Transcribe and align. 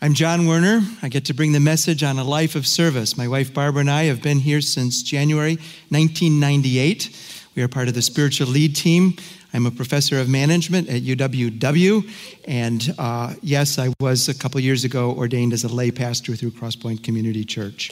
I'm 0.00 0.14
John 0.14 0.46
Werner. 0.46 0.82
I 1.02 1.08
get 1.08 1.24
to 1.24 1.34
bring 1.34 1.50
the 1.50 1.58
message 1.58 2.04
on 2.04 2.20
a 2.20 2.24
life 2.24 2.54
of 2.54 2.68
service. 2.68 3.16
My 3.16 3.26
wife 3.26 3.52
Barbara 3.52 3.80
and 3.80 3.90
I 3.90 4.04
have 4.04 4.22
been 4.22 4.38
here 4.38 4.60
since 4.60 5.02
January 5.02 5.56
1998. 5.88 7.50
We 7.56 7.64
are 7.64 7.68
part 7.68 7.88
of 7.88 7.94
the 7.94 8.02
spiritual 8.02 8.46
lead 8.46 8.76
team. 8.76 9.16
I'm 9.52 9.66
a 9.66 9.72
professor 9.72 10.20
of 10.20 10.28
management 10.28 10.88
at 10.88 11.02
UWW. 11.02 12.08
And 12.46 12.94
uh, 12.96 13.34
yes, 13.42 13.76
I 13.76 13.92
was 13.98 14.28
a 14.28 14.38
couple 14.38 14.60
years 14.60 14.84
ago 14.84 15.10
ordained 15.10 15.52
as 15.52 15.64
a 15.64 15.68
lay 15.68 15.90
pastor 15.90 16.36
through 16.36 16.52
Crosspoint 16.52 17.02
Community 17.02 17.44
Church. 17.44 17.90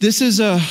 This 0.00 0.22
is 0.22 0.40
a, 0.40 0.62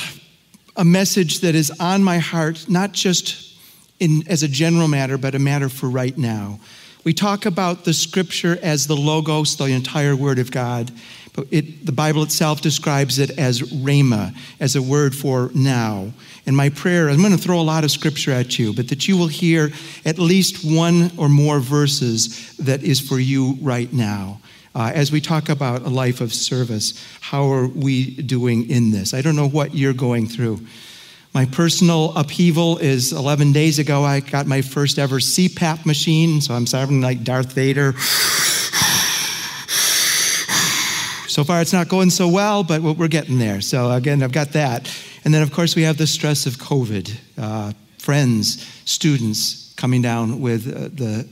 a 0.76 0.84
message 0.84 1.38
that 1.42 1.54
is 1.54 1.70
on 1.78 2.02
my 2.02 2.18
heart, 2.18 2.68
not 2.68 2.90
just 2.90 3.56
in, 4.00 4.26
as 4.26 4.42
a 4.42 4.48
general 4.48 4.88
matter, 4.88 5.16
but 5.16 5.36
a 5.36 5.38
matter 5.38 5.68
for 5.68 5.88
right 5.88 6.18
now. 6.18 6.58
We 7.04 7.12
talk 7.12 7.44
about 7.44 7.84
the 7.84 7.92
scripture 7.92 8.58
as 8.62 8.86
the 8.86 8.96
logos, 8.96 9.56
the 9.56 9.66
entire 9.66 10.16
word 10.16 10.38
of 10.38 10.50
God, 10.50 10.90
but 11.34 11.46
it, 11.50 11.84
the 11.84 11.92
Bible 11.92 12.22
itself 12.22 12.62
describes 12.62 13.18
it 13.18 13.38
as 13.38 13.60
rhema, 13.60 14.34
as 14.58 14.74
a 14.74 14.82
word 14.82 15.14
for 15.14 15.50
now. 15.54 16.12
And 16.46 16.56
my 16.56 16.70
prayer, 16.70 17.10
I'm 17.10 17.18
going 17.20 17.32
to 17.32 17.38
throw 17.38 17.60
a 17.60 17.62
lot 17.62 17.84
of 17.84 17.90
scripture 17.90 18.32
at 18.32 18.58
you, 18.58 18.72
but 18.72 18.88
that 18.88 19.06
you 19.06 19.18
will 19.18 19.28
hear 19.28 19.70
at 20.06 20.18
least 20.18 20.64
one 20.64 21.10
or 21.18 21.28
more 21.28 21.60
verses 21.60 22.56
that 22.56 22.82
is 22.82 23.00
for 23.00 23.18
you 23.18 23.58
right 23.60 23.92
now. 23.92 24.40
Uh, 24.74 24.90
as 24.94 25.12
we 25.12 25.20
talk 25.20 25.50
about 25.50 25.82
a 25.82 25.88
life 25.88 26.20
of 26.20 26.32
service, 26.32 27.04
how 27.20 27.52
are 27.52 27.68
we 27.68 28.14
doing 28.14 28.68
in 28.70 28.90
this? 28.90 29.12
I 29.12 29.20
don't 29.20 29.36
know 29.36 29.48
what 29.48 29.74
you're 29.74 29.92
going 29.92 30.26
through. 30.26 30.60
My 31.34 31.46
personal 31.46 32.16
upheaval 32.16 32.78
is 32.78 33.12
11 33.12 33.50
days 33.50 33.80
ago, 33.80 34.04
I 34.04 34.20
got 34.20 34.46
my 34.46 34.62
first 34.62 35.00
ever 35.00 35.16
CPAP 35.16 35.84
machine, 35.84 36.40
so 36.40 36.54
I'm 36.54 36.64
sounding 36.64 37.00
like 37.00 37.24
Darth 37.24 37.52
Vader. 37.52 37.94
So 41.28 41.42
far, 41.42 41.60
it's 41.60 41.72
not 41.72 41.88
going 41.88 42.10
so 42.10 42.28
well, 42.28 42.62
but 42.62 42.80
we're 42.82 43.08
getting 43.08 43.40
there. 43.40 43.60
So, 43.60 43.90
again, 43.90 44.22
I've 44.22 44.30
got 44.30 44.52
that. 44.52 44.88
And 45.24 45.34
then, 45.34 45.42
of 45.42 45.52
course, 45.52 45.74
we 45.74 45.82
have 45.82 45.96
the 45.96 46.06
stress 46.06 46.46
of 46.46 46.58
COVID 46.58 47.16
uh, 47.36 47.72
friends, 47.98 48.64
students 48.84 49.74
coming 49.76 50.02
down 50.02 50.40
with 50.40 50.68
uh, 50.68 50.90
the 50.94 51.26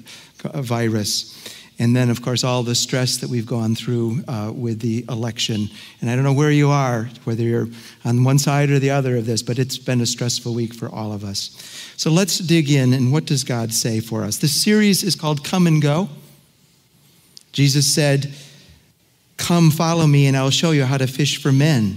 virus. 0.61 1.42
And 1.78 1.97
then, 1.97 2.11
of 2.11 2.23
course, 2.23 2.45
all 2.45 2.62
the 2.62 2.75
stress 2.75 3.17
that 3.19 3.31
we've 3.31 3.47
gone 3.47 3.75
through 3.75 4.23
uh, 4.28 4.53
with 4.55 4.81
the 4.81 5.05
election. 5.09 5.69
And 6.01 6.11
I 6.11 6.14
don't 6.14 6.25
know 6.25 6.33
where 6.33 6.51
you 6.51 6.70
are, 6.70 7.09
whether 7.25 7.42
you're 7.42 7.69
on 8.05 8.25
one 8.25 8.39
side 8.39 8.70
or 8.70 8.79
the 8.79 8.91
other 8.91 9.17
of 9.17 9.27
this, 9.27 9.42
but 9.42 9.59
it's 9.59 9.79
been 9.79 10.01
a 10.01 10.06
stressful 10.06 10.55
week 10.55 10.75
for 10.75 10.89
all 10.89 11.12
of 11.12 11.25
us. 11.25 11.51
So 11.97 12.11
let's 12.11 12.39
dig 12.39 12.70
in 12.70 12.92
and 12.92 13.12
what 13.12 13.25
does 13.25 13.42
God 13.42 13.73
say 13.73 14.01
for 14.01 14.23
us? 14.23 14.39
This 14.39 14.55
series 14.55 15.03
is 15.03 15.17
called 15.17 15.45
Come 15.45 15.67
and 15.67 15.81
Go. 15.81 16.09
Jesus 17.53 17.92
said, 17.92 18.33
Come, 19.36 19.70
follow 19.70 20.07
me, 20.07 20.27
and 20.27 20.36
I'll 20.36 20.51
show 20.51 20.70
you 20.70 20.84
how 20.84 20.98
to 20.98 21.07
fish 21.07 21.42
for 21.42 21.53
men. 21.53 21.97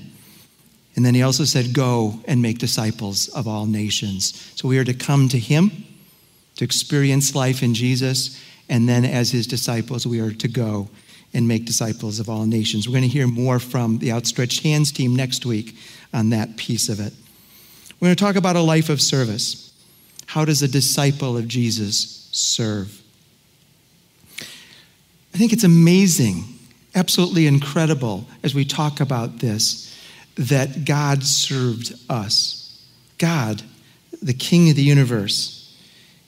And 0.96 1.06
then 1.06 1.14
he 1.14 1.22
also 1.22 1.44
said, 1.44 1.74
Go 1.74 2.20
and 2.26 2.42
make 2.42 2.58
disciples 2.58 3.28
of 3.30 3.48
all 3.48 3.66
nations. 3.66 4.52
So 4.56 4.68
we 4.68 4.80
are 4.80 4.84
to 4.84 4.94
come 4.94 5.30
to 5.30 5.38
him, 5.38 5.72
to 6.56 6.64
experience 6.64 7.36
life 7.36 7.62
in 7.62 7.74
Jesus 7.74 8.42
and 8.70 8.90
then, 8.90 9.06
as 9.06 9.32
his 9.32 9.48
disciples, 9.48 10.08
we 10.08 10.20
are 10.20 10.32
to 10.32 10.48
go 10.48 10.90
and 11.34 11.48
make 11.48 11.66
disciples 11.66 12.20
of 12.20 12.30
all 12.30 12.46
nations. 12.46 12.88
We're 12.88 12.94
going 12.94 13.04
to 13.04 13.10
hear 13.10 13.28
more 13.28 13.60
from 13.60 14.00
the 14.00 14.12
Outstretched 14.12 14.64
Hands 14.64 14.90
team 14.92 15.16
next 15.16 15.46
week 15.46 15.76
on 16.14 16.30
that 16.30 16.56
piece 16.58 16.90
of 16.90 17.00
it. 17.00 17.14
We're 18.00 18.08
going 18.08 18.16
to 18.16 18.24
talk 18.24 18.36
about 18.36 18.56
a 18.56 18.62
life 18.62 18.90
of 18.90 19.02
service. 19.02 19.74
How 20.28 20.46
does 20.46 20.62
a 20.62 20.68
disciple 20.68 21.38
of 21.38 21.48
Jesus 21.48 22.30
serve? 22.32 23.02
I 24.40 25.38
think 25.38 25.52
it's 25.52 25.66
amazing, 25.66 26.46
absolutely 26.96 27.48
incredible, 27.48 28.26
as 28.42 28.56
we 28.56 28.64
talk 28.64 29.02
about 29.02 29.40
this, 29.40 29.94
that 30.36 30.86
God 30.86 31.24
served 31.24 31.94
us. 32.10 32.82
God, 33.18 33.62
the 34.22 34.34
King 34.34 34.70
of 34.70 34.78
the 34.78 34.84
universe, 34.84 35.65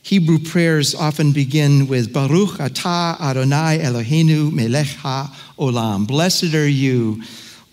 Hebrew 0.08 0.40
prayers 0.40 0.96
often 0.96 1.34
begin 1.34 1.86
with 1.90 2.14
Baruch 2.14 2.60
atah 2.60 3.20
Adonai 3.20 3.80
Eloheinu 3.80 4.54
melech 4.54 4.88
haolam. 4.88 6.08
Blessed 6.08 6.54
are 6.54 6.66
you, 6.66 7.22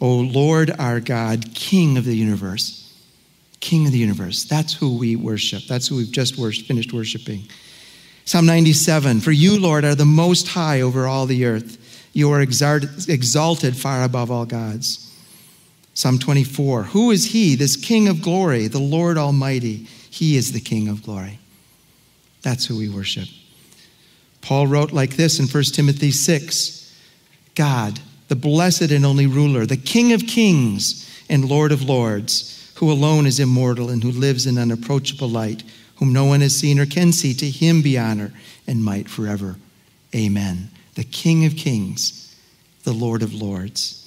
O 0.00 0.16
Lord 0.16 0.72
our 0.80 0.98
God, 0.98 1.54
King 1.54 1.96
of 1.96 2.04
the 2.04 2.16
universe. 2.16 2.92
King 3.60 3.86
of 3.86 3.92
the 3.92 3.98
universe. 3.98 4.42
That's 4.46 4.74
who 4.74 4.98
we 4.98 5.14
worship. 5.14 5.62
That's 5.68 5.86
who 5.86 5.94
we've 5.94 6.10
just 6.10 6.34
finished 6.66 6.92
worshiping. 6.92 7.44
Psalm 8.24 8.46
97 8.46 9.20
For 9.20 9.30
you, 9.30 9.56
Lord, 9.60 9.84
are 9.84 9.94
the 9.94 10.04
most 10.04 10.48
high 10.48 10.80
over 10.80 11.06
all 11.06 11.26
the 11.26 11.44
earth. 11.44 12.08
You 12.14 12.32
are 12.32 12.40
exalted 12.40 13.76
far 13.76 14.02
above 14.02 14.32
all 14.32 14.44
gods. 14.44 15.16
Psalm 15.94 16.18
24 16.18 16.82
Who 16.82 17.12
is 17.12 17.26
he, 17.26 17.54
this 17.54 17.76
King 17.76 18.08
of 18.08 18.22
glory, 18.22 18.66
the 18.66 18.80
Lord 18.80 19.18
Almighty? 19.18 19.86
He 20.10 20.36
is 20.36 20.50
the 20.50 20.60
King 20.60 20.88
of 20.88 21.04
glory. 21.04 21.38
That's 22.44 22.66
who 22.66 22.76
we 22.76 22.90
worship. 22.90 23.28
Paul 24.42 24.66
wrote 24.66 24.92
like 24.92 25.16
this 25.16 25.40
in 25.40 25.46
1 25.46 25.64
Timothy 25.72 26.10
6 26.10 26.82
God, 27.54 27.98
the 28.28 28.36
blessed 28.36 28.90
and 28.90 29.06
only 29.06 29.26
ruler, 29.26 29.64
the 29.64 29.76
King 29.76 30.12
of 30.12 30.26
kings 30.26 31.10
and 31.30 31.48
Lord 31.48 31.72
of 31.72 31.82
lords, 31.82 32.72
who 32.76 32.92
alone 32.92 33.26
is 33.26 33.40
immortal 33.40 33.88
and 33.88 34.02
who 34.02 34.10
lives 34.10 34.46
in 34.46 34.58
unapproachable 34.58 35.28
light, 35.28 35.62
whom 35.96 36.12
no 36.12 36.26
one 36.26 36.42
has 36.42 36.54
seen 36.54 36.78
or 36.78 36.84
can 36.84 37.12
see, 37.12 37.32
to 37.32 37.48
him 37.48 37.80
be 37.80 37.96
honor 37.96 38.32
and 38.66 38.84
might 38.84 39.08
forever. 39.08 39.56
Amen. 40.14 40.68
The 40.96 41.04
King 41.04 41.46
of 41.46 41.56
kings, 41.56 42.36
the 42.82 42.92
Lord 42.92 43.22
of 43.22 43.32
lords. 43.32 44.04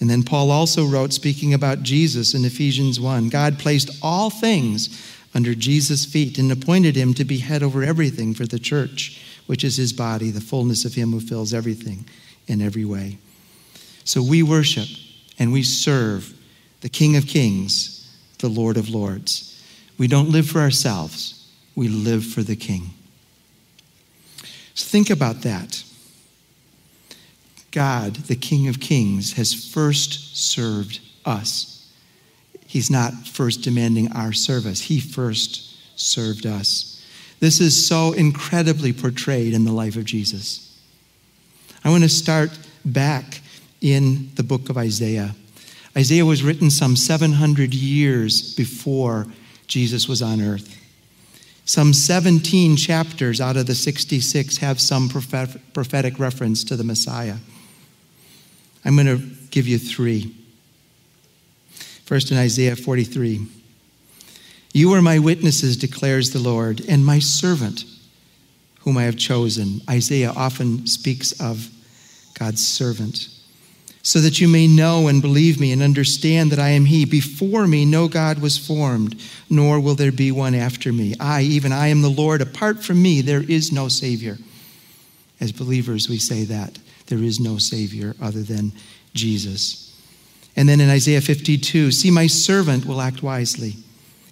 And 0.00 0.10
then 0.10 0.22
Paul 0.24 0.50
also 0.50 0.84
wrote, 0.86 1.12
speaking 1.12 1.54
about 1.54 1.82
Jesus 1.82 2.34
in 2.34 2.44
Ephesians 2.44 2.98
1 2.98 3.28
God 3.28 3.58
placed 3.58 3.90
all 4.02 4.30
things 4.30 5.17
under 5.38 5.54
Jesus' 5.54 6.04
feet 6.04 6.36
and 6.36 6.50
appointed 6.50 6.96
him 6.96 7.14
to 7.14 7.24
be 7.24 7.38
head 7.38 7.62
over 7.62 7.84
everything 7.84 8.34
for 8.34 8.44
the 8.44 8.58
church, 8.58 9.22
which 9.46 9.62
is 9.62 9.76
his 9.76 9.92
body, 9.92 10.32
the 10.32 10.40
fullness 10.40 10.84
of 10.84 10.94
him 10.94 11.12
who 11.12 11.20
fills 11.20 11.54
everything 11.54 12.04
in 12.48 12.60
every 12.60 12.84
way. 12.84 13.18
So 14.02 14.20
we 14.20 14.42
worship 14.42 14.88
and 15.38 15.52
we 15.52 15.62
serve 15.62 16.36
the 16.80 16.88
King 16.88 17.14
of 17.14 17.28
Kings, 17.28 18.12
the 18.40 18.48
Lord 18.48 18.76
of 18.76 18.88
Lords. 18.88 19.64
We 19.96 20.08
don't 20.08 20.30
live 20.30 20.48
for 20.48 20.58
ourselves, 20.58 21.48
we 21.76 21.86
live 21.86 22.24
for 22.24 22.42
the 22.42 22.56
King. 22.56 22.90
So 24.74 24.88
think 24.88 25.08
about 25.08 25.42
that. 25.42 25.84
God, 27.70 28.14
the 28.26 28.34
King 28.34 28.66
of 28.66 28.80
Kings, 28.80 29.34
has 29.34 29.54
first 29.54 30.36
served 30.36 30.98
us. 31.24 31.77
He's 32.68 32.90
not 32.90 33.26
first 33.26 33.62
demanding 33.62 34.12
our 34.12 34.32
service, 34.32 34.82
He 34.82 35.00
first 35.00 35.98
served 35.98 36.46
us. 36.46 37.04
This 37.40 37.60
is 37.60 37.86
so 37.86 38.12
incredibly 38.12 38.92
portrayed 38.92 39.54
in 39.54 39.64
the 39.64 39.72
life 39.72 39.96
of 39.96 40.04
Jesus. 40.04 40.64
I 41.84 41.90
want 41.90 42.02
to 42.02 42.08
start 42.08 42.50
back 42.84 43.40
in 43.80 44.30
the 44.34 44.42
book 44.42 44.68
of 44.68 44.76
Isaiah. 44.76 45.34
Isaiah 45.96 46.26
was 46.26 46.42
written 46.42 46.70
some 46.70 46.94
700 46.96 47.72
years 47.74 48.54
before 48.54 49.26
Jesus 49.66 50.08
was 50.08 50.20
on 50.20 50.40
earth. 50.40 50.76
Some 51.64 51.92
17 51.92 52.76
chapters 52.76 53.40
out 53.40 53.56
of 53.56 53.66
the 53.66 53.74
66 53.74 54.56
have 54.58 54.80
some 54.80 55.08
prophetic 55.08 56.18
reference 56.18 56.64
to 56.64 56.76
the 56.76 56.84
Messiah. 56.84 57.36
I'm 58.84 58.94
going 58.94 59.06
to 59.06 59.22
give 59.50 59.68
you 59.68 59.78
three. 59.78 60.34
First 62.08 62.30
in 62.30 62.38
Isaiah 62.38 62.74
43. 62.74 63.46
You 64.72 64.94
are 64.94 65.02
my 65.02 65.18
witnesses, 65.18 65.76
declares 65.76 66.30
the 66.30 66.38
Lord, 66.38 66.80
and 66.88 67.04
my 67.04 67.18
servant, 67.18 67.84
whom 68.80 68.96
I 68.96 69.02
have 69.02 69.18
chosen. 69.18 69.82
Isaiah 69.90 70.32
often 70.34 70.86
speaks 70.86 71.38
of 71.38 71.68
God's 72.38 72.66
servant. 72.66 73.28
So 74.02 74.22
that 74.22 74.40
you 74.40 74.48
may 74.48 74.66
know 74.66 75.08
and 75.08 75.20
believe 75.20 75.60
me 75.60 75.70
and 75.70 75.82
understand 75.82 76.50
that 76.50 76.58
I 76.58 76.70
am 76.70 76.86
He. 76.86 77.04
Before 77.04 77.66
me, 77.66 77.84
no 77.84 78.08
God 78.08 78.38
was 78.38 78.56
formed, 78.56 79.20
nor 79.50 79.78
will 79.78 79.94
there 79.94 80.10
be 80.10 80.32
one 80.32 80.54
after 80.54 80.94
me. 80.94 81.14
I, 81.20 81.42
even 81.42 81.72
I, 81.72 81.88
am 81.88 82.00
the 82.00 82.08
Lord. 82.08 82.40
Apart 82.40 82.82
from 82.82 83.02
me, 83.02 83.20
there 83.20 83.42
is 83.42 83.70
no 83.70 83.88
Savior. 83.88 84.38
As 85.42 85.52
believers, 85.52 86.08
we 86.08 86.16
say 86.16 86.44
that. 86.44 86.78
There 87.08 87.22
is 87.22 87.38
no 87.38 87.58
Savior 87.58 88.16
other 88.18 88.40
than 88.40 88.72
Jesus. 89.12 89.87
And 90.58 90.68
then 90.68 90.80
in 90.80 90.90
Isaiah 90.90 91.20
52, 91.20 91.92
see, 91.92 92.10
my 92.10 92.26
servant 92.26 92.84
will 92.84 93.00
act 93.00 93.22
wisely. 93.22 93.76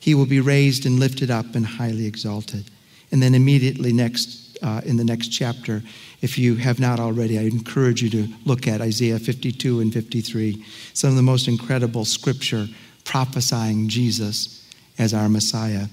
He 0.01 0.13
will 0.13 0.27
be 0.27 0.41
raised 0.41 0.85
and 0.85 0.99
lifted 0.99 1.31
up 1.31 1.55
and 1.55 1.65
highly 1.65 2.05
exalted. 2.05 2.69
And 3.13 3.23
then 3.23 3.33
immediately 3.33 3.93
next, 3.93 4.59
uh, 4.61 4.81
in 4.85 4.97
the 4.97 5.05
next 5.05 5.29
chapter, 5.29 5.85
if 6.23 6.37
you 6.37 6.57
have 6.57 6.81
not 6.81 6.99
already, 6.99 7.39
I 7.39 7.43
encourage 7.43 8.03
you 8.03 8.11
to 8.11 8.35
look 8.45 8.67
at 8.67 8.81
Isaiah 8.81 9.21
52 9.21 9.79
and 9.79 9.93
53, 9.93 10.65
some 10.95 11.11
of 11.11 11.17
the 11.17 11.23
most 11.23 11.47
incredible 11.47 12.05
scripture 12.05 12.67
prophesying 13.05 13.89
Jesus 13.89 14.69
as 14.99 15.15
our 15.15 15.29
Messiah. 15.29 15.87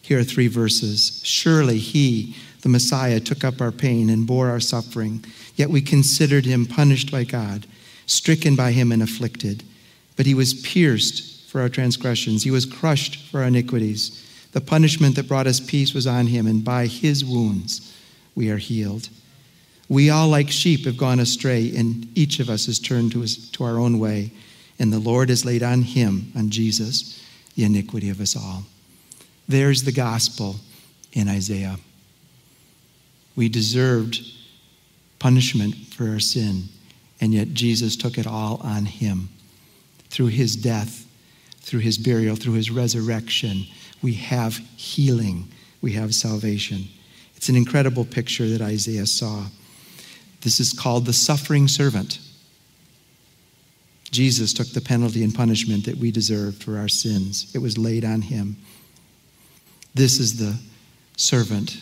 Here 0.00 0.18
are 0.18 0.24
three 0.24 0.48
verses. 0.48 1.20
Surely 1.24 1.76
he, 1.76 2.34
The 2.62 2.70
Messiah 2.70 3.20
took 3.20 3.44
up 3.44 3.60
our 3.60 3.70
pain 3.70 4.08
and 4.08 4.26
bore 4.26 4.48
our 4.48 4.60
suffering, 4.60 5.22
yet 5.56 5.68
we 5.68 5.82
considered 5.82 6.46
him 6.46 6.64
punished 6.64 7.12
by 7.12 7.24
God, 7.24 7.66
stricken 8.06 8.56
by 8.56 8.72
him 8.72 8.90
and 8.90 9.02
afflicted. 9.02 9.62
But 10.16 10.26
he 10.26 10.34
was 10.34 10.54
pierced 10.54 11.48
for 11.48 11.60
our 11.60 11.68
transgressions, 11.68 12.42
he 12.42 12.50
was 12.50 12.66
crushed 12.66 13.30
for 13.30 13.40
our 13.40 13.46
iniquities. 13.46 14.20
The 14.52 14.60
punishment 14.60 15.16
that 15.16 15.28
brought 15.28 15.46
us 15.46 15.60
peace 15.60 15.94
was 15.94 16.06
on 16.06 16.28
him, 16.28 16.46
and 16.46 16.64
by 16.64 16.86
his 16.86 17.24
wounds 17.24 17.92
we 18.34 18.50
are 18.50 18.56
healed. 18.56 19.08
We 19.88 20.10
all, 20.10 20.28
like 20.28 20.50
sheep, 20.50 20.86
have 20.86 20.96
gone 20.96 21.20
astray, 21.20 21.76
and 21.76 22.06
each 22.16 22.40
of 22.40 22.48
us 22.48 22.66
has 22.66 22.78
turned 22.78 23.12
to, 23.12 23.20
his, 23.20 23.50
to 23.50 23.64
our 23.64 23.78
own 23.78 23.98
way. 23.98 24.32
And 24.78 24.92
the 24.92 24.98
Lord 24.98 25.28
has 25.28 25.44
laid 25.44 25.62
on 25.62 25.82
him, 25.82 26.32
on 26.36 26.50
Jesus, 26.50 27.22
the 27.54 27.64
iniquity 27.64 28.10
of 28.10 28.20
us 28.20 28.36
all. 28.36 28.64
There's 29.46 29.84
the 29.84 29.92
gospel 29.92 30.56
in 31.12 31.28
Isaiah. 31.28 31.76
We 33.36 33.48
deserved 33.48 34.20
punishment 35.18 35.74
for 35.76 36.08
our 36.08 36.20
sin, 36.20 36.64
and 37.20 37.34
yet 37.34 37.54
Jesus 37.54 37.96
took 37.96 38.18
it 38.18 38.26
all 38.26 38.60
on 38.62 38.86
him. 38.86 39.28
Through 40.14 40.28
his 40.28 40.54
death, 40.54 41.08
through 41.58 41.80
his 41.80 41.98
burial, 41.98 42.36
through 42.36 42.52
his 42.52 42.70
resurrection, 42.70 43.64
we 44.00 44.12
have 44.12 44.58
healing, 44.76 45.48
we 45.82 45.90
have 45.94 46.14
salvation. 46.14 46.84
It's 47.34 47.48
an 47.48 47.56
incredible 47.56 48.04
picture 48.04 48.48
that 48.50 48.62
Isaiah 48.62 49.06
saw. 49.06 49.46
This 50.42 50.60
is 50.60 50.72
called 50.72 51.06
the 51.06 51.12
suffering 51.12 51.66
servant. 51.66 52.20
Jesus 54.12 54.52
took 54.52 54.68
the 54.68 54.80
penalty 54.80 55.24
and 55.24 55.34
punishment 55.34 55.84
that 55.86 55.96
we 55.96 56.12
deserved 56.12 56.62
for 56.62 56.78
our 56.78 56.86
sins, 56.86 57.50
it 57.52 57.58
was 57.58 57.76
laid 57.76 58.04
on 58.04 58.22
him. 58.22 58.56
This 59.96 60.20
is 60.20 60.38
the 60.38 60.56
servant, 61.16 61.80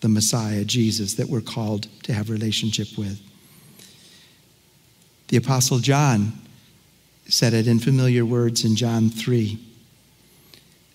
the 0.00 0.08
Messiah, 0.08 0.64
Jesus, 0.64 1.12
that 1.16 1.28
we're 1.28 1.42
called 1.42 1.88
to 2.04 2.14
have 2.14 2.30
relationship 2.30 2.88
with. 2.96 3.20
The 5.28 5.36
Apostle 5.36 5.80
John 5.80 6.32
said 7.28 7.54
it 7.54 7.66
in 7.66 7.78
familiar 7.78 8.24
words 8.24 8.64
in 8.64 8.76
John 8.76 9.10
3. 9.10 9.58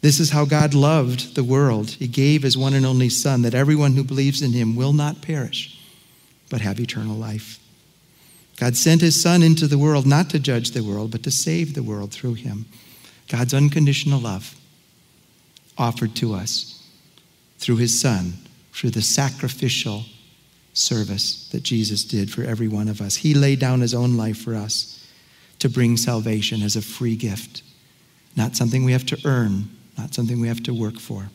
This 0.01 0.19
is 0.19 0.31
how 0.31 0.45
God 0.45 0.73
loved 0.73 1.35
the 1.35 1.43
world. 1.43 1.91
He 1.91 2.07
gave 2.07 2.41
his 2.41 2.57
one 2.57 2.73
and 2.73 2.85
only 2.85 3.09
Son 3.09 3.43
that 3.43 3.53
everyone 3.53 3.93
who 3.93 4.03
believes 4.03 4.41
in 4.41 4.51
him 4.51 4.75
will 4.75 4.93
not 4.93 5.21
perish, 5.21 5.79
but 6.49 6.61
have 6.61 6.79
eternal 6.79 7.15
life. 7.15 7.59
God 8.57 8.75
sent 8.75 9.01
his 9.01 9.21
Son 9.21 9.43
into 9.43 9.67
the 9.67 9.77
world 9.77 10.05
not 10.05 10.29
to 10.31 10.39
judge 10.39 10.71
the 10.71 10.83
world, 10.83 11.11
but 11.11 11.23
to 11.23 11.31
save 11.31 11.73
the 11.73 11.83
world 11.83 12.11
through 12.11 12.35
him. 12.35 12.65
God's 13.27 13.53
unconditional 13.53 14.19
love 14.19 14.55
offered 15.77 16.15
to 16.15 16.33
us 16.33 16.83
through 17.59 17.77
his 17.77 17.99
Son, 17.99 18.33
through 18.73 18.91
the 18.91 19.01
sacrificial 19.01 20.05
service 20.73 21.47
that 21.49 21.63
Jesus 21.63 22.03
did 22.03 22.31
for 22.31 22.43
every 22.43 22.67
one 22.67 22.87
of 22.87 23.01
us. 23.01 23.17
He 23.17 23.33
laid 23.33 23.59
down 23.59 23.81
his 23.81 23.93
own 23.93 24.17
life 24.17 24.37
for 24.37 24.55
us 24.55 25.00
to 25.61 25.69
bring 25.69 25.95
salvation 25.95 26.61
as 26.61 26.75
a 26.75 26.81
free 26.81 27.15
gift, 27.15 27.63
not 28.35 28.55
something 28.55 28.83
we 28.83 28.91
have 28.91 29.05
to 29.05 29.19
earn, 29.25 29.69
not 29.97 30.13
something 30.13 30.39
we 30.39 30.47
have 30.47 30.63
to 30.63 30.73
work 30.73 30.99
for. 30.99 31.29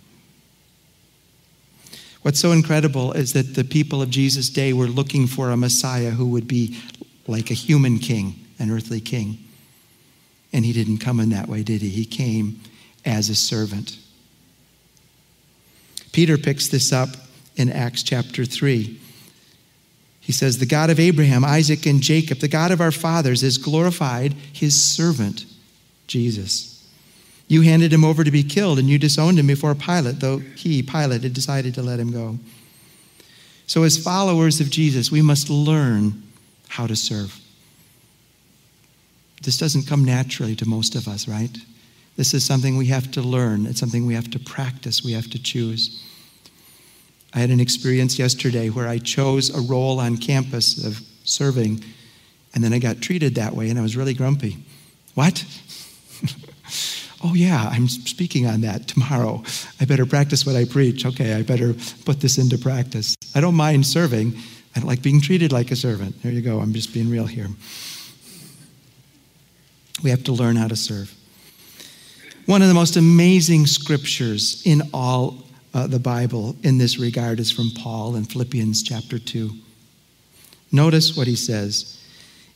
What's 2.23 2.41
so 2.41 2.51
incredible 2.51 3.13
is 3.13 3.33
that 3.35 3.55
the 3.55 3.63
people 3.63 4.03
of 4.03 4.11
Jesus' 4.11 4.49
day 4.49 4.73
were 4.73 4.89
looking 4.89 5.29
for 5.29 5.51
a 5.51 5.57
Messiah 5.57 6.11
who 6.11 6.27
would 6.27 6.49
be 6.49 6.77
like 7.29 7.53
a 7.53 7.55
human 7.55 8.01
king, 8.01 8.35
an 8.59 8.71
earthly 8.71 9.01
king. 9.01 9.39
And 10.53 10.65
he 10.65 10.73
didn't 10.73 10.99
come 10.99 11.21
in 11.21 11.31
that 11.31 11.49
way, 11.49 11.63
did 11.63 11.83
he? 11.83 11.89
He 11.89 12.05
came 12.05 12.61
as 13.05 13.29
a 13.29 13.35
servant. 13.37 13.97
Peter 16.11 16.37
picks 16.37 16.67
this 16.67 16.93
up 16.93 17.11
in 17.55 17.71
Acts 17.71 18.03
chapter 18.03 18.45
3. 18.45 19.01
He 20.27 20.33
says, 20.33 20.59
The 20.59 20.67
God 20.67 20.91
of 20.91 20.99
Abraham, 20.99 21.45
Isaac, 21.45 21.87
and 21.87 22.03
Jacob, 22.03 22.39
the 22.39 22.49
God 22.49 22.73
of 22.73 22.81
our 22.81 22.91
fathers, 22.91 23.43
has 23.43 23.59
glorified 23.59 24.33
his 24.53 24.75
servant, 24.75 25.47
Jesus. 26.09 26.85
You 27.47 27.63
handed 27.63 27.93
him 27.93 28.05
over 28.05 28.25
to 28.25 28.33
be 28.33 28.43
killed, 28.43 28.81
and 28.81 28.89
you 28.89 28.99
disowned 28.99 29.39
him 29.39 29.47
before 29.47 29.77
Pilate, 29.77 30.19
though 30.19 30.39
he, 30.39 30.83
Pilate, 30.83 31.23
had 31.23 31.33
decided 31.33 31.75
to 31.75 31.83
let 31.83 32.01
him 32.01 32.11
go. 32.11 32.41
So, 33.69 33.85
as 33.85 33.97
followers 33.97 34.61
of 34.61 34.69
Jesus, 34.69 35.13
we 35.13 35.23
must 35.23 35.49
learn 35.49 36.25
how 36.67 36.89
to 36.89 36.97
serve. 36.97 37.41
This 39.45 39.57
doesn't 39.57 39.87
come 39.87 40.05
naturally 40.05 40.57
to 40.57 40.69
most 40.69 40.97
of 40.97 41.07
us, 41.07 41.29
right? 41.29 41.57
This 42.17 42.35
is 42.35 42.45
something 42.45 42.77
we 42.77 42.87
have 42.87 43.13
to 43.13 43.23
learn. 43.23 43.65
It's 43.67 43.79
something 43.79 44.07
we 44.07 44.15
have 44.15 44.31
to 44.33 44.41
practice, 44.41 45.05
we 45.05 45.13
have 45.13 45.31
to 45.31 45.41
choose. 45.41 46.03
I 47.37 47.41
had 47.41 47.51
an 47.51 47.61
experience 47.61 48.19
yesterday 48.19 48.71
where 48.71 48.89
I 48.89 48.97
chose 48.97 49.55
a 49.55 49.61
role 49.61 50.01
on 50.01 50.17
campus 50.17 50.83
of 50.83 51.03
serving, 51.25 51.85
and 52.55 52.65
then 52.65 52.73
I 52.73 52.79
got 52.79 53.03
treated 53.03 53.35
that 53.35 53.55
way, 53.55 53.69
and 53.69 53.79
I 53.79 53.83
was 53.83 53.95
really 53.95 54.15
grumpy. 54.15 54.57
What? 55.13 55.45
oh, 57.23 57.35
yeah, 57.35 57.69
I'm 57.71 57.89
speaking 57.89 58.47
on 58.47 58.63
that 58.63 58.89
tomorrow. 58.89 59.43
I 59.79 59.85
better 59.85 60.07
practice 60.07 60.47
what 60.47 60.57
I 60.57 60.65
preach. 60.65 61.05
Okay, 61.05 61.35
I 61.35 61.43
better 61.43 61.75
put 62.07 62.21
this 62.21 62.39
into 62.39 62.57
practice. 62.57 63.15
I 63.35 63.43
don't 63.43 63.55
mind 63.55 63.87
serving, 63.87 64.35
I 64.75 64.81
don't 64.81 64.89
like 64.89 65.03
being 65.03 65.21
treated 65.21 65.53
like 65.53 65.71
a 65.71 65.77
servant. 65.77 66.23
There 66.23 66.33
you 66.33 66.41
go, 66.41 66.61
I'm 66.61 66.73
just 66.73 66.95
being 66.95 67.11
real 67.11 67.27
here. 67.27 67.49
We 70.03 70.09
have 70.09 70.25
to 70.25 70.33
learn 70.33 70.57
how 70.57 70.69
to 70.69 70.77
serve. 70.77 71.15
One 72.47 72.63
of 72.63 72.69
the 72.69 72.75
most 72.75 72.97
amazing 72.97 73.67
scriptures 73.67 74.63
in 74.65 74.89
all 74.95 75.46
uh, 75.77 75.87
the 75.87 75.99
Bible 75.99 76.57
in 76.63 76.79
this 76.79 76.99
regard 76.99 77.39
is 77.39 77.51
from 77.51 77.71
Paul 77.71 78.17
in 78.17 78.25
Philippians 78.25 78.83
chapter 78.83 79.19
2. 79.19 79.51
Notice 80.73 81.15
what 81.15 81.27
he 81.27 81.37
says 81.37 82.03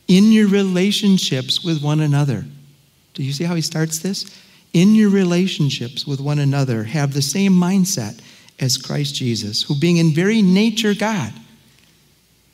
in 0.07 0.31
your 0.31 0.47
relationships 0.47 1.63
with 1.63 1.83
one 1.83 1.99
another. 1.99 2.43
Do 3.13 3.21
you 3.21 3.31
see 3.31 3.43
how 3.43 3.53
he 3.53 3.61
starts 3.61 3.99
this? 3.99 4.25
In 4.73 4.95
your 4.95 5.11
relationships 5.11 6.07
with 6.07 6.19
one 6.19 6.39
another, 6.39 6.83
have 6.85 7.13
the 7.13 7.21
same 7.21 7.53
mindset 7.53 8.19
as 8.59 8.75
Christ 8.75 9.13
Jesus, 9.13 9.61
who 9.61 9.75
being 9.75 9.97
in 9.97 10.15
very 10.15 10.41
nature 10.41 10.95
God, 10.95 11.31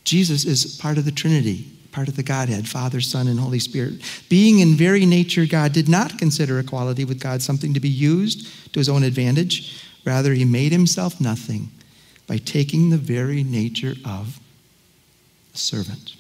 Jesus 0.03 0.43
is 0.43 0.75
part 0.75 0.97
of 0.97 1.05
the 1.05 1.11
Trinity, 1.13 1.65
part 1.93 2.09
of 2.09 2.17
the 2.17 2.23
Godhead, 2.23 2.67
Father, 2.67 2.99
Son, 2.99 3.29
and 3.29 3.39
Holy 3.39 3.59
Spirit. 3.59 4.01
Being 4.27 4.59
in 4.59 4.75
very 4.75 5.05
nature 5.05 5.45
God, 5.45 5.71
did 5.71 5.87
not 5.87 6.17
consider 6.17 6.59
equality 6.59 7.05
with 7.05 7.21
God 7.21 7.41
something 7.41 7.73
to 7.73 7.79
be 7.79 7.87
used 7.87 8.73
to 8.73 8.79
his 8.81 8.89
own 8.89 9.03
advantage. 9.03 9.87
Rather, 10.07 10.33
he 10.33 10.45
made 10.45 10.71
himself 10.71 11.19
nothing 11.19 11.69
by 12.27 12.38
taking 12.38 12.89
the 12.89 12.98
very 12.98 13.44
nature 13.44 13.94
of 14.06 14.39
a 15.54 15.57
servant. 15.57 16.15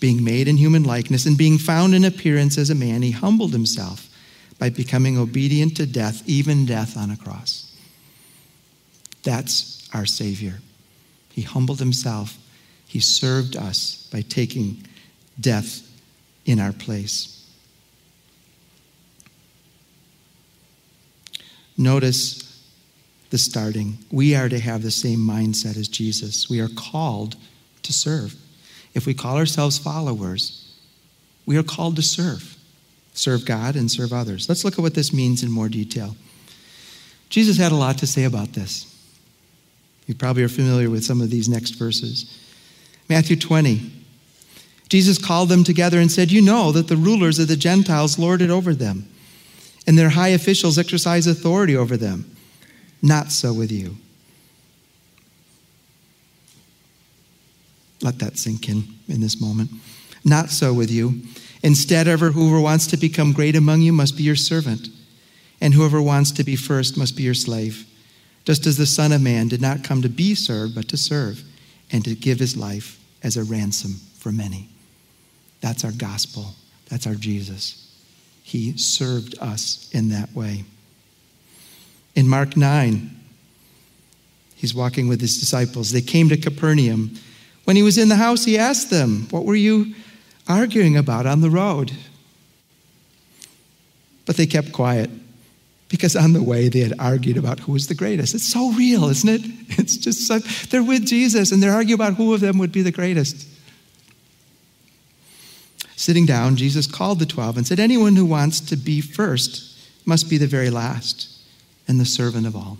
Being 0.00 0.24
made 0.24 0.48
in 0.48 0.56
human 0.56 0.84
likeness 0.84 1.26
and 1.26 1.36
being 1.36 1.58
found 1.58 1.94
in 1.94 2.02
appearance 2.02 2.56
as 2.56 2.70
a 2.70 2.74
man, 2.74 3.02
he 3.02 3.10
humbled 3.10 3.52
himself 3.52 4.08
by 4.58 4.70
becoming 4.70 5.18
obedient 5.18 5.76
to 5.76 5.84
death, 5.84 6.22
even 6.26 6.64
death 6.64 6.96
on 6.96 7.10
a 7.10 7.16
cross. 7.18 7.76
That's 9.22 9.86
our 9.92 10.06
Savior. 10.06 10.60
He 11.28 11.42
humbled 11.42 11.78
himself 11.78 12.38
he 12.90 12.98
served 12.98 13.54
us 13.54 14.08
by 14.10 14.22
taking 14.22 14.84
death 15.38 15.88
in 16.44 16.58
our 16.58 16.72
place. 16.72 17.39
Notice 21.80 22.62
the 23.30 23.38
starting. 23.38 23.96
We 24.12 24.34
are 24.34 24.50
to 24.50 24.58
have 24.58 24.82
the 24.82 24.90
same 24.90 25.18
mindset 25.18 25.78
as 25.78 25.88
Jesus. 25.88 26.50
We 26.50 26.60
are 26.60 26.68
called 26.68 27.36
to 27.84 27.92
serve. 27.94 28.34
If 28.92 29.06
we 29.06 29.14
call 29.14 29.38
ourselves 29.38 29.78
followers, 29.78 30.76
we 31.46 31.56
are 31.56 31.62
called 31.62 31.96
to 31.96 32.02
serve. 32.02 32.54
Serve 33.14 33.46
God 33.46 33.76
and 33.76 33.90
serve 33.90 34.12
others. 34.12 34.46
Let's 34.46 34.62
look 34.62 34.74
at 34.74 34.82
what 34.82 34.92
this 34.92 35.10
means 35.14 35.42
in 35.42 35.50
more 35.50 35.70
detail. 35.70 36.16
Jesus 37.30 37.56
had 37.56 37.72
a 37.72 37.76
lot 37.76 37.96
to 37.98 38.06
say 38.06 38.24
about 38.24 38.52
this. 38.52 38.86
You 40.06 40.14
probably 40.14 40.42
are 40.42 40.48
familiar 40.48 40.90
with 40.90 41.04
some 41.04 41.22
of 41.22 41.30
these 41.30 41.48
next 41.48 41.70
verses. 41.70 42.38
Matthew 43.08 43.36
20. 43.36 43.90
Jesus 44.90 45.16
called 45.16 45.48
them 45.48 45.64
together 45.64 45.98
and 45.98 46.12
said, 46.12 46.30
You 46.30 46.42
know 46.42 46.72
that 46.72 46.88
the 46.88 46.96
rulers 46.96 47.38
of 47.38 47.48
the 47.48 47.56
Gentiles 47.56 48.18
lord 48.18 48.42
it 48.42 48.50
over 48.50 48.74
them, 48.74 49.08
and 49.90 49.98
their 49.98 50.10
high 50.10 50.28
officials 50.28 50.78
exercise 50.78 51.26
authority 51.26 51.76
over 51.76 51.96
them. 51.96 52.36
Not 53.02 53.32
so 53.32 53.52
with 53.52 53.72
you. 53.72 53.96
Let 58.00 58.20
that 58.20 58.38
sink 58.38 58.68
in 58.68 58.84
in 59.08 59.20
this 59.20 59.40
moment. 59.40 59.68
Not 60.24 60.50
so 60.50 60.72
with 60.72 60.92
you. 60.92 61.22
Instead, 61.64 62.06
ever 62.06 62.30
whoever 62.30 62.60
wants 62.60 62.86
to 62.86 62.96
become 62.96 63.32
great 63.32 63.56
among 63.56 63.80
you 63.80 63.92
must 63.92 64.16
be 64.16 64.22
your 64.22 64.36
servant, 64.36 64.86
and 65.60 65.74
whoever 65.74 66.00
wants 66.00 66.30
to 66.30 66.44
be 66.44 66.54
first 66.54 66.96
must 66.96 67.16
be 67.16 67.24
your 67.24 67.34
slave. 67.34 67.84
Just 68.44 68.68
as 68.68 68.76
the 68.76 68.86
Son 68.86 69.10
of 69.10 69.20
Man 69.20 69.48
did 69.48 69.60
not 69.60 69.82
come 69.82 70.02
to 70.02 70.08
be 70.08 70.36
served, 70.36 70.76
but 70.76 70.88
to 70.90 70.96
serve, 70.96 71.42
and 71.90 72.04
to 72.04 72.14
give 72.14 72.38
his 72.38 72.56
life 72.56 73.00
as 73.24 73.36
a 73.36 73.42
ransom 73.42 73.94
for 74.20 74.30
many. 74.30 74.68
That's 75.60 75.84
our 75.84 75.90
gospel. 75.90 76.54
That's 76.88 77.08
our 77.08 77.16
Jesus. 77.16 77.89
He 78.50 78.76
served 78.76 79.38
us 79.40 79.88
in 79.92 80.08
that 80.08 80.34
way. 80.34 80.64
In 82.16 82.28
Mark 82.28 82.56
9, 82.56 83.20
He's 84.60 84.74
walking 84.74 85.08
with 85.08 85.22
his 85.22 85.38
disciples. 85.38 85.90
They 85.90 86.02
came 86.02 86.28
to 86.28 86.36
Capernaum. 86.36 87.12
When 87.64 87.76
he 87.76 87.82
was 87.82 87.96
in 87.96 88.10
the 88.10 88.16
house, 88.16 88.44
he 88.44 88.58
asked 88.58 88.90
them, 88.90 89.26
What 89.30 89.46
were 89.46 89.54
you 89.54 89.94
arguing 90.46 90.98
about 90.98 91.24
on 91.24 91.40
the 91.40 91.48
road? 91.48 91.92
But 94.26 94.36
they 94.36 94.46
kept 94.46 94.72
quiet 94.72 95.08
because 95.88 96.14
on 96.14 96.34
the 96.34 96.42
way 96.42 96.68
they 96.68 96.80
had 96.80 96.92
argued 96.98 97.38
about 97.38 97.60
who 97.60 97.72
was 97.72 97.86
the 97.86 97.94
greatest. 97.94 98.34
It's 98.34 98.52
so 98.52 98.70
real, 98.72 99.04
isn't 99.08 99.28
it? 99.30 99.50
It's 99.78 99.96
just 99.96 100.70
they're 100.70 100.82
with 100.82 101.06
Jesus 101.06 101.52
and 101.52 101.62
they're 101.62 101.72
arguing 101.72 101.94
about 101.94 102.14
who 102.14 102.34
of 102.34 102.40
them 102.40 102.58
would 102.58 102.72
be 102.72 102.82
the 102.82 102.92
greatest. 102.92 103.46
Sitting 106.00 106.24
down, 106.24 106.56
Jesus 106.56 106.86
called 106.86 107.18
the 107.18 107.26
twelve 107.26 107.58
and 107.58 107.66
said, 107.66 107.78
Anyone 107.78 108.16
who 108.16 108.24
wants 108.24 108.58
to 108.58 108.74
be 108.74 109.02
first 109.02 109.78
must 110.06 110.30
be 110.30 110.38
the 110.38 110.46
very 110.46 110.70
last 110.70 111.28
and 111.86 112.00
the 112.00 112.06
servant 112.06 112.46
of 112.46 112.56
all. 112.56 112.78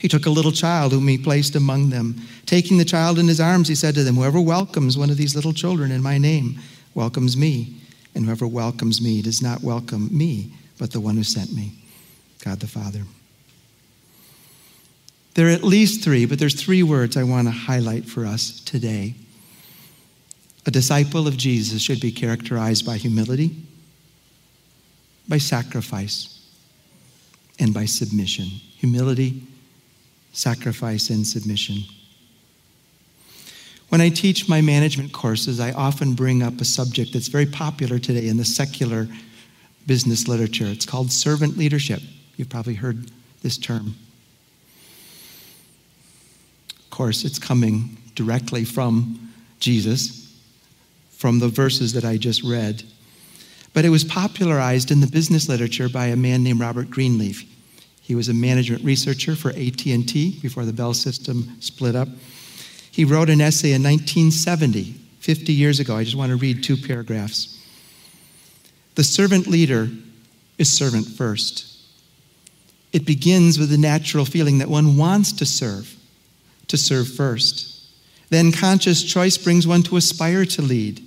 He 0.00 0.08
took 0.08 0.26
a 0.26 0.30
little 0.30 0.50
child 0.50 0.90
whom 0.90 1.06
he 1.06 1.16
placed 1.16 1.54
among 1.54 1.90
them. 1.90 2.20
Taking 2.44 2.76
the 2.76 2.84
child 2.84 3.20
in 3.20 3.28
his 3.28 3.40
arms, 3.40 3.68
he 3.68 3.76
said 3.76 3.94
to 3.94 4.02
them, 4.02 4.16
Whoever 4.16 4.40
welcomes 4.40 4.98
one 4.98 5.10
of 5.10 5.16
these 5.16 5.36
little 5.36 5.52
children 5.52 5.92
in 5.92 6.02
my 6.02 6.18
name 6.18 6.58
welcomes 6.92 7.36
me, 7.36 7.76
and 8.16 8.24
whoever 8.24 8.48
welcomes 8.48 9.00
me 9.00 9.22
does 9.22 9.40
not 9.40 9.62
welcome 9.62 10.08
me 10.10 10.52
but 10.76 10.90
the 10.90 10.98
one 10.98 11.14
who 11.14 11.22
sent 11.22 11.52
me, 11.52 11.74
God 12.44 12.58
the 12.58 12.66
Father. 12.66 13.02
There 15.34 15.46
are 15.46 15.52
at 15.52 15.62
least 15.62 16.02
three, 16.02 16.26
but 16.26 16.40
there's 16.40 16.60
three 16.60 16.82
words 16.82 17.16
I 17.16 17.22
want 17.22 17.46
to 17.46 17.52
highlight 17.52 18.06
for 18.06 18.26
us 18.26 18.58
today. 18.58 19.14
A 20.66 20.70
disciple 20.70 21.26
of 21.26 21.36
Jesus 21.36 21.82
should 21.82 22.00
be 22.00 22.10
characterized 22.10 22.86
by 22.86 22.96
humility, 22.96 23.56
by 25.28 25.38
sacrifice, 25.38 26.40
and 27.58 27.74
by 27.74 27.84
submission. 27.84 28.46
Humility, 28.78 29.42
sacrifice, 30.32 31.10
and 31.10 31.26
submission. 31.26 31.84
When 33.90 34.00
I 34.00 34.08
teach 34.08 34.48
my 34.48 34.60
management 34.60 35.12
courses, 35.12 35.60
I 35.60 35.72
often 35.72 36.14
bring 36.14 36.42
up 36.42 36.60
a 36.60 36.64
subject 36.64 37.12
that's 37.12 37.28
very 37.28 37.46
popular 37.46 37.98
today 37.98 38.26
in 38.28 38.38
the 38.38 38.44
secular 38.44 39.06
business 39.86 40.26
literature. 40.26 40.66
It's 40.66 40.86
called 40.86 41.12
servant 41.12 41.56
leadership. 41.56 42.00
You've 42.36 42.48
probably 42.48 42.74
heard 42.74 43.10
this 43.42 43.58
term. 43.58 43.94
Of 46.70 46.90
course, 46.90 47.24
it's 47.24 47.38
coming 47.38 47.96
directly 48.14 48.64
from 48.64 49.32
Jesus, 49.60 50.23
from 51.24 51.38
the 51.38 51.48
verses 51.48 51.94
that 51.94 52.04
I 52.04 52.18
just 52.18 52.42
read. 52.42 52.82
But 53.72 53.86
it 53.86 53.88
was 53.88 54.04
popularized 54.04 54.90
in 54.90 55.00
the 55.00 55.06
business 55.06 55.48
literature 55.48 55.88
by 55.88 56.08
a 56.08 56.16
man 56.16 56.42
named 56.42 56.60
Robert 56.60 56.90
Greenleaf. 56.90 57.50
He 58.02 58.14
was 58.14 58.28
a 58.28 58.34
management 58.34 58.84
researcher 58.84 59.34
for 59.34 59.48
AT&T 59.48 60.40
before 60.42 60.66
the 60.66 60.72
Bell 60.74 60.92
system 60.92 61.56
split 61.60 61.96
up. 61.96 62.08
He 62.90 63.06
wrote 63.06 63.30
an 63.30 63.40
essay 63.40 63.72
in 63.72 63.82
1970, 63.82 64.94
50 65.20 65.52
years 65.54 65.80
ago. 65.80 65.96
I 65.96 66.04
just 66.04 66.14
want 66.14 66.28
to 66.28 66.36
read 66.36 66.62
two 66.62 66.76
paragraphs. 66.76 67.58
The 68.94 69.02
servant 69.02 69.46
leader 69.46 69.88
is 70.58 70.70
servant 70.70 71.06
first. 71.06 71.74
It 72.92 73.06
begins 73.06 73.58
with 73.58 73.70
the 73.70 73.78
natural 73.78 74.26
feeling 74.26 74.58
that 74.58 74.68
one 74.68 74.98
wants 74.98 75.32
to 75.32 75.46
serve, 75.46 75.96
to 76.68 76.76
serve 76.76 77.08
first. 77.08 77.82
Then 78.28 78.52
conscious 78.52 79.02
choice 79.02 79.38
brings 79.38 79.66
one 79.66 79.84
to 79.84 79.96
aspire 79.96 80.44
to 80.44 80.60
lead. 80.60 81.02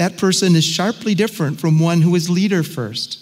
That 0.00 0.16
person 0.16 0.56
is 0.56 0.64
sharply 0.64 1.14
different 1.14 1.60
from 1.60 1.78
one 1.78 2.00
who 2.00 2.14
is 2.14 2.30
leader 2.30 2.62
first, 2.62 3.18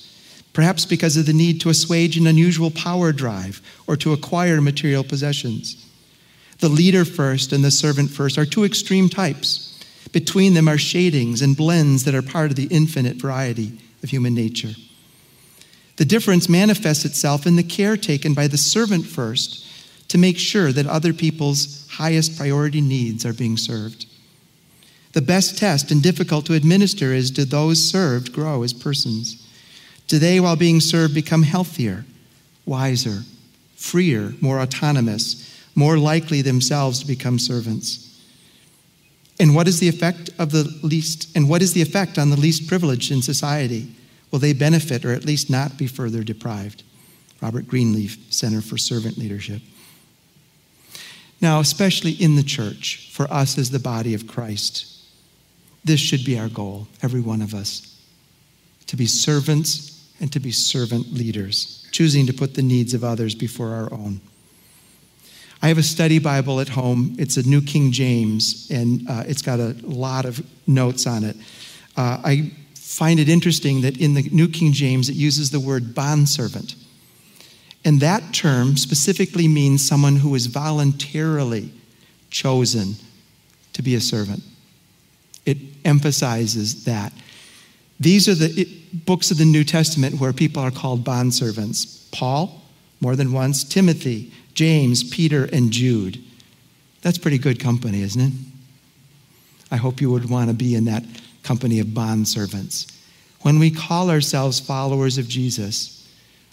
perhaps 0.52 0.84
because 0.84 1.16
of 1.16 1.26
the 1.26 1.32
need 1.32 1.60
to 1.62 1.70
assuage 1.70 2.16
an 2.16 2.28
unusual 2.28 2.70
power 2.70 3.10
drive 3.10 3.60
or 3.88 3.96
to 3.96 4.12
acquire 4.12 4.60
material 4.60 5.02
possessions. 5.02 5.84
The 6.60 6.68
leader 6.68 7.04
first 7.04 7.52
and 7.52 7.64
the 7.64 7.72
servant 7.72 8.10
first 8.10 8.38
are 8.38 8.46
two 8.46 8.62
extreme 8.62 9.08
types. 9.08 9.82
Between 10.12 10.54
them 10.54 10.68
are 10.68 10.78
shadings 10.78 11.42
and 11.42 11.56
blends 11.56 12.04
that 12.04 12.14
are 12.14 12.22
part 12.22 12.50
of 12.50 12.56
the 12.56 12.68
infinite 12.68 13.16
variety 13.16 13.76
of 14.04 14.10
human 14.10 14.36
nature. 14.36 14.74
The 15.96 16.04
difference 16.04 16.48
manifests 16.48 17.04
itself 17.04 17.44
in 17.44 17.56
the 17.56 17.64
care 17.64 17.96
taken 17.96 18.34
by 18.34 18.46
the 18.46 18.56
servant 18.56 19.04
first 19.04 19.66
to 20.10 20.16
make 20.16 20.38
sure 20.38 20.70
that 20.70 20.86
other 20.86 21.12
people's 21.12 21.88
highest 21.90 22.38
priority 22.38 22.80
needs 22.80 23.26
are 23.26 23.32
being 23.32 23.56
served. 23.56 24.06
The 25.12 25.22
best 25.22 25.58
test 25.58 25.90
and 25.90 26.02
difficult 26.02 26.46
to 26.46 26.54
administer 26.54 27.12
is 27.12 27.30
do 27.30 27.44
those 27.44 27.82
served 27.82 28.32
grow 28.32 28.62
as 28.62 28.72
persons? 28.72 29.44
Do 30.06 30.18
they, 30.18 30.40
while 30.40 30.56
being 30.56 30.80
served, 30.80 31.14
become 31.14 31.42
healthier, 31.42 32.04
wiser, 32.66 33.22
freer, 33.76 34.34
more 34.40 34.60
autonomous, 34.60 35.44
more 35.74 35.98
likely 35.98 36.42
themselves 36.42 37.00
to 37.00 37.06
become 37.06 37.38
servants? 37.38 38.04
And 39.40 39.54
what 39.54 39.68
is 39.68 39.80
the 39.80 39.88
effect 39.88 40.30
of 40.38 40.50
the 40.50 40.64
least 40.82 41.34
and 41.36 41.48
what 41.48 41.62
is 41.62 41.72
the 41.72 41.82
effect 41.82 42.18
on 42.18 42.30
the 42.30 42.40
least 42.40 42.66
privileged 42.66 43.10
in 43.10 43.22
society? 43.22 43.88
Will 44.30 44.38
they 44.38 44.52
benefit 44.52 45.04
or 45.04 45.12
at 45.12 45.24
least 45.24 45.48
not 45.48 45.78
be 45.78 45.86
further 45.86 46.22
deprived? 46.22 46.82
Robert 47.40 47.68
Greenleaf, 47.68 48.18
Center 48.30 48.60
for 48.60 48.76
Servant 48.76 49.16
Leadership. 49.16 49.62
Now, 51.40 51.60
especially 51.60 52.12
in 52.12 52.34
the 52.34 52.42
church, 52.42 53.10
for 53.12 53.32
us 53.32 53.56
as 53.58 53.70
the 53.70 53.78
body 53.78 54.12
of 54.12 54.26
Christ, 54.26 54.97
this 55.88 55.98
should 55.98 56.22
be 56.24 56.38
our 56.38 56.48
goal, 56.48 56.86
every 57.02 57.20
one 57.20 57.40
of 57.40 57.54
us, 57.54 57.98
to 58.86 58.96
be 58.96 59.06
servants 59.06 60.06
and 60.20 60.30
to 60.32 60.38
be 60.38 60.52
servant 60.52 61.12
leaders, 61.14 61.88
choosing 61.92 62.26
to 62.26 62.32
put 62.32 62.54
the 62.54 62.62
needs 62.62 62.92
of 62.92 63.02
others 63.02 63.34
before 63.34 63.70
our 63.70 63.90
own. 63.92 64.20
I 65.62 65.68
have 65.68 65.78
a 65.78 65.82
study 65.82 66.18
Bible 66.18 66.60
at 66.60 66.68
home. 66.68 67.16
It's 67.18 67.38
a 67.38 67.42
New 67.42 67.62
King 67.62 67.90
James, 67.90 68.68
and 68.70 69.08
uh, 69.08 69.24
it's 69.26 69.40
got 69.40 69.60
a 69.60 69.74
lot 69.82 70.26
of 70.26 70.44
notes 70.68 71.06
on 71.06 71.24
it. 71.24 71.36
Uh, 71.96 72.20
I 72.22 72.52
find 72.74 73.18
it 73.18 73.30
interesting 73.30 73.80
that 73.80 73.96
in 73.96 74.12
the 74.12 74.28
New 74.30 74.48
King 74.48 74.72
James, 74.74 75.08
it 75.08 75.16
uses 75.16 75.50
the 75.50 75.58
word 75.58 75.94
bondservant. 75.94 76.74
And 77.84 78.00
that 78.00 78.34
term 78.34 78.76
specifically 78.76 79.48
means 79.48 79.86
someone 79.86 80.16
who 80.16 80.34
is 80.34 80.46
voluntarily 80.46 81.72
chosen 82.30 82.96
to 83.72 83.80
be 83.80 83.94
a 83.94 84.00
servant. 84.00 84.42
Emphasizes 85.88 86.84
that. 86.84 87.14
These 87.98 88.28
are 88.28 88.34
the 88.34 88.68
books 88.92 89.30
of 89.30 89.38
the 89.38 89.46
New 89.46 89.64
Testament 89.64 90.20
where 90.20 90.34
people 90.34 90.62
are 90.62 90.70
called 90.70 91.02
bondservants. 91.02 92.10
Paul, 92.12 92.60
more 93.00 93.16
than 93.16 93.32
once, 93.32 93.64
Timothy, 93.64 94.30
James, 94.52 95.02
Peter, 95.02 95.48
and 95.50 95.70
Jude. 95.70 96.22
That's 97.00 97.16
pretty 97.16 97.38
good 97.38 97.58
company, 97.58 98.02
isn't 98.02 98.20
it? 98.20 98.32
I 99.70 99.76
hope 99.76 100.02
you 100.02 100.10
would 100.10 100.28
want 100.28 100.50
to 100.50 100.54
be 100.54 100.74
in 100.74 100.84
that 100.84 101.04
company 101.42 101.80
of 101.80 101.86
bondservants. 101.88 102.94
When 103.40 103.58
we 103.58 103.70
call 103.70 104.10
ourselves 104.10 104.60
followers 104.60 105.16
of 105.16 105.26
Jesus, 105.26 106.06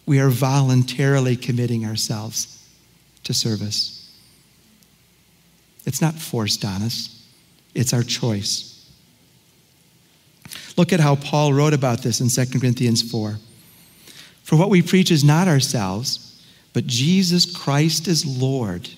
we 0.05 0.19
are 0.21 0.29
voluntarily 0.29 1.35
committing 1.35 1.85
ourselves 1.85 2.63
to 3.25 3.33
service. 3.33 4.09
It's 5.85 6.01
not 6.01 6.15
forced 6.15 6.63
on 6.63 6.83
us, 6.83 7.27
it's 7.73 7.91
our 7.91 8.03
choice. 8.03 8.74
Look 10.77 10.91
at 10.91 10.99
how 10.99 11.15
Paul 11.15 11.53
wrote 11.53 11.73
about 11.73 12.03
this 12.03 12.19
in 12.21 12.29
2 12.29 12.59
Corinthians 12.59 13.01
4. 13.09 13.37
For 14.43 14.55
what 14.55 14.69
we 14.69 14.81
preach 14.81 15.09
is 15.11 15.23
not 15.23 15.47
ourselves 15.47 16.25
but 16.75 16.87
Jesus 16.87 17.45
Christ 17.45 18.05
is 18.05 18.25
Lord, 18.25 18.89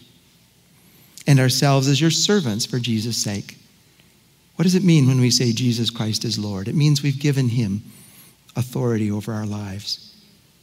and 1.28 1.40
ourselves 1.40 1.88
as 1.88 2.02
your 2.02 2.10
servants 2.10 2.66
for 2.66 2.80
Jesus' 2.80 3.22
sake. 3.22 3.56
What 4.56 4.64
does 4.64 4.74
it 4.74 4.84
mean 4.84 5.06
when 5.06 5.22
we 5.22 5.30
say 5.30 5.52
Jesus 5.52 5.92
Christ 5.92 6.26
is 6.26 6.40
Lord? 6.40 6.68
It 6.68 6.74
means 6.74 7.04
we've 7.04 7.20
given 7.20 7.50
him 7.50 7.84
authority 8.56 9.12
over 9.12 9.32
our 9.32 9.46
lives. 9.46 10.12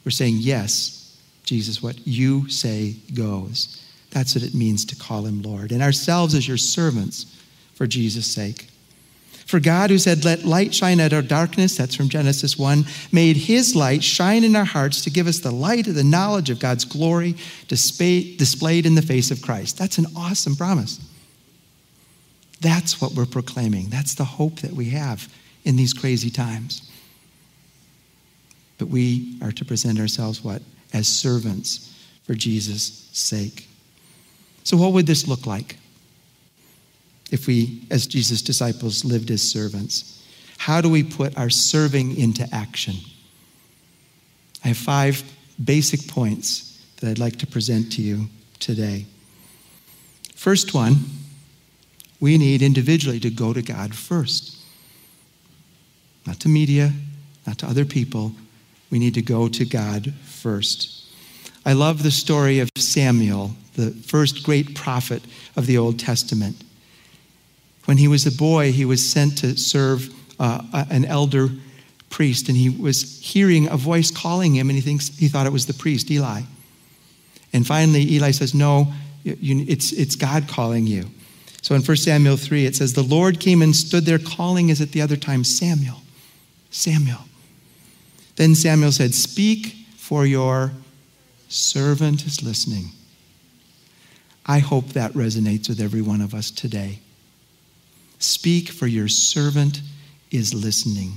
We're 0.04 0.11
saying, 0.11 0.38
Yes, 0.40 1.16
Jesus, 1.44 1.80
what 1.80 2.04
you 2.04 2.49
say 2.49 2.97
goes. 3.14 3.80
That's 4.11 4.35
what 4.35 4.42
it 4.42 4.52
means 4.52 4.85
to 4.87 4.97
call 4.97 5.25
him 5.25 5.40
Lord. 5.40 5.71
And 5.71 5.85
ourselves 5.85 6.35
as 6.35 6.49
your 6.49 6.56
servants 6.56 7.26
for 7.76 7.87
Jesus' 7.87 8.26
sake. 8.26 8.66
For 9.47 9.61
God, 9.61 9.91
who 9.91 9.99
said, 9.99 10.25
Let 10.25 10.45
light 10.45 10.75
shine 10.75 11.01
out 11.01 11.13
of 11.13 11.29
darkness, 11.29 11.77
that's 11.77 11.95
from 11.95 12.09
Genesis 12.09 12.59
1, 12.59 12.85
made 13.13 13.37
his 13.37 13.77
light 13.77 14.03
shine 14.03 14.43
in 14.43 14.57
our 14.57 14.65
hearts 14.65 15.03
to 15.03 15.11
give 15.11 15.27
us 15.27 15.41
the 15.41 15.51
light 15.51 15.87
of 15.87 15.95
the 15.95 16.05
knowledge 16.05 16.51
of 16.51 16.59
God's 16.59 16.85
glory 16.85 17.37
displayed 17.69 18.87
in 18.87 18.95
the 18.95 19.03
face 19.03 19.31
of 19.31 19.43
Christ. 19.43 19.79
That's 19.79 19.99
an 19.99 20.07
awesome 20.17 20.57
promise. 20.57 21.01
That's 22.61 23.01
what 23.01 23.13
we're 23.13 23.27
proclaiming. 23.27 23.91
That's 23.91 24.15
the 24.15 24.25
hope 24.25 24.61
that 24.61 24.73
we 24.73 24.91
have 24.91 25.31
in 25.65 25.77
these 25.77 25.93
crazy 25.93 26.31
times. 26.31 26.91
But 28.79 28.89
we 28.89 29.37
are 29.43 29.53
to 29.53 29.65
present 29.65 30.01
ourselves 30.01 30.43
what? 30.43 30.63
As 30.95 31.07
servants 31.07 31.95
for 32.25 32.35
Jesus' 32.35 33.09
sake. 33.13 33.69
So, 34.63 34.79
what 34.79 34.93
would 34.95 35.07
this 35.07 35.29
look 35.29 35.47
like? 35.47 35.77
If 37.35 37.49
we, 37.49 37.83
as 37.91 38.07
Jesus' 38.07 38.41
disciples, 38.41 39.05
lived 39.05 39.29
as 39.33 39.43
servants? 39.43 40.25
How 40.57 40.81
do 40.81 40.88
we 40.88 41.03
put 41.03 41.37
our 41.37 41.50
serving 41.50 42.17
into 42.17 42.49
action? 42.53 42.95
I 44.64 44.69
have 44.69 44.76
five 44.76 45.21
basic 45.62 46.07
points 46.07 46.81
that 47.00 47.11
I'd 47.11 47.19
like 47.19 47.37
to 47.41 47.47
present 47.47 47.91
to 47.95 48.03
you 48.03 48.29
today. 48.61 49.07
First 50.37 50.75
one, 50.75 50.95
we 52.21 52.38
need 52.38 52.62
individually 52.62 53.19
to 53.19 53.31
go 53.31 53.53
to 53.53 53.62
God 53.62 53.97
first. 53.97 54.57
Not 56.26 56.38
to 56.41 56.49
media, 56.49 56.93
not 57.49 57.59
to 57.59 57.67
other 57.67 57.85
people. 57.85 58.31
We 58.91 59.00
need 59.00 59.14
to 59.14 59.23
go 59.23 59.49
to 59.49 59.64
God 59.64 60.14
first. 60.25 61.11
I 61.67 61.73
love 61.73 62.05
the 62.05 62.12
story 62.12 62.61
of 62.61 62.71
Samuel, 62.79 63.57
the 63.75 63.91
first 63.91 64.45
great 64.45 64.76
prophet 64.76 65.25
of 65.57 65.67
the 65.67 65.79
Old 65.79 65.99
Testament. 65.99 66.62
When 67.85 67.99
he 67.99 68.09
was 68.09 68.26
a 68.26 68.33
boy, 68.33 68.73
he 68.73 68.85
was 68.85 69.09
sent 69.09 69.38
to 69.38 69.57
serve 69.57 70.12
uh, 70.41 70.62
an 70.91 71.05
elder 71.05 71.49
priest, 72.11 72.49
and 72.49 72.57
he 72.57 72.71
was 72.71 73.21
hearing 73.21 73.69
a 73.69 73.76
voice 73.76 74.11
calling 74.11 74.55
him, 74.55 74.69
and 74.69 74.76
he 74.76 74.83
thinks 74.83 75.09
he 75.19 75.29
thought 75.29 75.47
it 75.47 75.53
was 75.53 75.67
the 75.67 75.75
priest, 75.75 76.11
Eli. 76.11 76.43
And 77.53 77.67
finally, 77.67 78.03
Eli 78.12 78.31
says, 78.31 78.55
"No, 78.55 78.93
you, 79.23 79.64
it's 79.69 79.93
it's 79.93 80.17
God 80.17 80.49
calling 80.49 80.87
you." 80.87 81.11
So 81.64 81.75
in 81.75 81.81
1 81.81 81.97
Samuel 81.97 82.37
3, 82.37 82.67
it 82.67 82.76
says, 82.76 82.93
The 82.93 83.03
Lord 83.03 83.41
came 83.41 83.62
and 83.62 83.75
stood 83.75 84.05
there 84.05 84.19
calling 84.19 84.71
as 84.71 84.83
at 84.83 84.93
the 84.93 85.00
other 85.00 85.17
time, 85.17 85.45
Samuel, 85.45 86.03
Samuel. 86.71 87.21
Then 88.37 88.55
Samuel 88.55 88.93
said, 88.93 89.14
Speak, 89.14 89.69
for 89.97 90.26
your 90.26 90.73
servant 91.49 92.26
is 92.26 92.43
listening. 92.43 92.91
I 94.45 94.59
hope 94.59 94.88
that 94.88 95.12
resonates 95.12 95.67
with 95.67 95.81
every 95.81 96.03
one 96.03 96.21
of 96.21 96.35
us 96.35 96.50
today. 96.50 96.99
Speak, 98.25 98.71
for 98.71 98.87
your 98.87 99.07
servant 99.07 99.83
is 100.31 100.54
listening. 100.54 101.12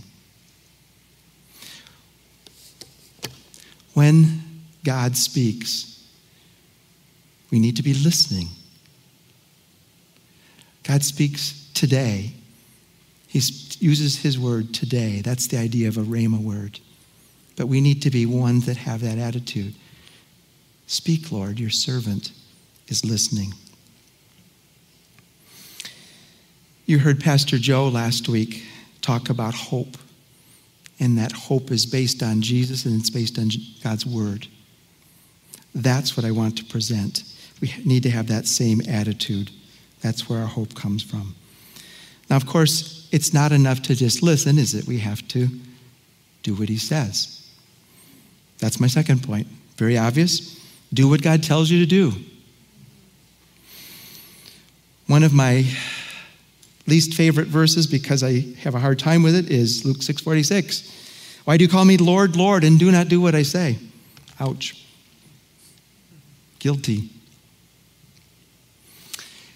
When 3.94 4.42
God 4.84 5.16
speaks, 5.16 6.06
we 7.50 7.60
need 7.60 7.78
to 7.78 7.84
be 7.84 7.94
listening. 7.94 8.50
God 10.84 11.02
speaks 11.02 11.70
today. 11.74 12.34
He 13.28 13.40
uses 13.80 14.18
his 14.18 14.38
word 14.38 14.74
today. 14.74 15.22
That's 15.22 15.48
the 15.48 15.58
idea 15.58 15.88
of 15.88 15.98
a 15.98 16.02
rhema 16.02 16.42
word. 16.42 16.80
But 17.56 17.68
we 17.68 17.80
need 17.80 18.02
to 18.02 18.12
be 18.12 18.26
ones 18.26 18.66
that 18.66 18.78
have 18.78 19.02
that 19.02 19.18
attitude. 19.18 19.76
Speak, 20.88 21.32
Lord, 21.32 21.58
your 21.58 21.70
servant 21.70 22.34
is 22.90 23.06
listening. 23.06 23.54
You 26.88 27.00
heard 27.00 27.20
Pastor 27.20 27.58
Joe 27.58 27.90
last 27.90 28.30
week 28.30 28.64
talk 29.02 29.30
about 29.30 29.54
hope, 29.54 29.98
and 31.02 31.18
that 31.18 31.34
hope 31.34 31.70
is 31.70 31.86
based 31.86 32.24
on 32.24 32.42
Jesus 32.42 32.86
and 32.86 32.98
it's 32.98 33.10
based 33.10 33.38
on 33.38 33.50
God's 33.84 34.06
word. 34.06 34.48
That's 35.76 36.16
what 36.16 36.26
I 36.26 36.32
want 36.32 36.58
to 36.60 36.64
present. 36.64 37.24
We 37.60 37.74
need 37.84 38.04
to 38.04 38.10
have 38.10 38.28
that 38.28 38.48
same 38.48 38.82
attitude. 38.88 39.52
That's 40.00 40.30
where 40.30 40.40
our 40.40 40.48
hope 40.48 40.76
comes 40.76 41.04
from. 41.04 41.36
Now, 42.30 42.38
of 42.38 42.46
course, 42.46 43.10
it's 43.12 43.34
not 43.34 43.52
enough 43.52 43.82
to 43.82 43.94
just 43.94 44.24
listen, 44.24 44.58
is 44.58 44.74
it? 44.74 44.88
We 44.88 45.00
have 45.00 45.28
to 45.28 45.50
do 46.42 46.54
what 46.54 46.70
he 46.70 46.78
says. 46.78 47.46
That's 48.60 48.80
my 48.80 48.88
second 48.88 49.24
point. 49.24 49.48
Very 49.76 49.98
obvious. 49.98 50.58
Do 50.94 51.10
what 51.10 51.22
God 51.22 51.44
tells 51.44 51.70
you 51.70 51.80
to 51.82 51.86
do. 51.86 52.14
One 55.08 55.24
of 55.24 55.34
my 55.34 55.66
least 56.88 57.14
favorite 57.14 57.48
verses 57.48 57.86
because 57.86 58.24
I 58.24 58.46
have 58.62 58.76
a 58.76 58.80
hard 58.80 58.98
time 58.98 59.24
with 59.24 59.36
it 59.36 59.50
is 59.50 59.86
Luke 59.86 60.02
6:46. 60.02 60.84
Why 61.44 61.58
do 61.58 61.64
you 61.64 61.70
call 61.70 61.86
me 61.86 61.98
Lord, 61.98 62.36
Lord 62.36 62.64
and 62.64 62.80
do 62.80 62.92
not 62.92 63.08
do 63.08 63.22
what 63.22 63.36
I 63.36 63.44
say? 63.44 63.78
Ouch. 64.40 64.76
Guilty. 66.60 67.10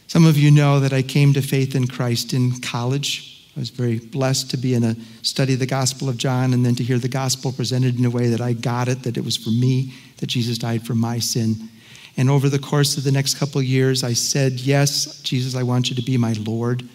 Some 0.08 0.26
of 0.26 0.38
you 0.38 0.52
know 0.52 0.80
that 0.82 0.94
I 0.94 1.02
came 1.02 1.34
to 1.34 1.42
faith 1.42 1.74
in 1.74 1.88
Christ 1.88 2.34
in 2.34 2.60
college. 2.60 3.48
I 3.56 3.60
was 3.60 3.70
very 3.70 4.00
blessed 4.00 4.50
to 4.52 4.58
be 4.58 4.74
in 4.74 4.84
a 4.84 4.96
study 5.22 5.54
of 5.54 5.60
the 5.60 5.66
Gospel 5.66 6.10
of 6.10 6.18
John 6.18 6.54
and 6.54 6.66
then 6.66 6.76
to 6.76 6.84
hear 6.84 7.00
the 7.00 7.10
gospel 7.10 7.52
presented 7.52 7.98
in 7.98 8.06
a 8.06 8.10
way 8.10 8.28
that 8.28 8.42
I 8.42 8.54
got 8.54 8.88
it, 8.88 9.04
that 9.04 9.18
it 9.18 9.26
was 9.26 9.36
for 9.36 9.50
me, 9.50 9.94
that 10.18 10.28
Jesus 10.28 10.58
died 10.58 10.86
for 10.86 10.96
my 10.96 11.20
sin. 11.20 11.70
And 12.18 12.30
over 12.30 12.50
the 12.50 12.60
course 12.60 12.98
of 12.98 13.04
the 13.04 13.12
next 13.12 13.36
couple 13.36 13.62
years, 13.62 14.04
I 14.04 14.14
said, 14.14 14.54
Yes, 14.54 15.22
Jesus, 15.22 15.56
I 15.56 15.64
want 15.64 15.90
you 15.90 15.96
to 15.96 16.02
be 16.02 16.18
my 16.18 16.34
Lord. 16.34 16.88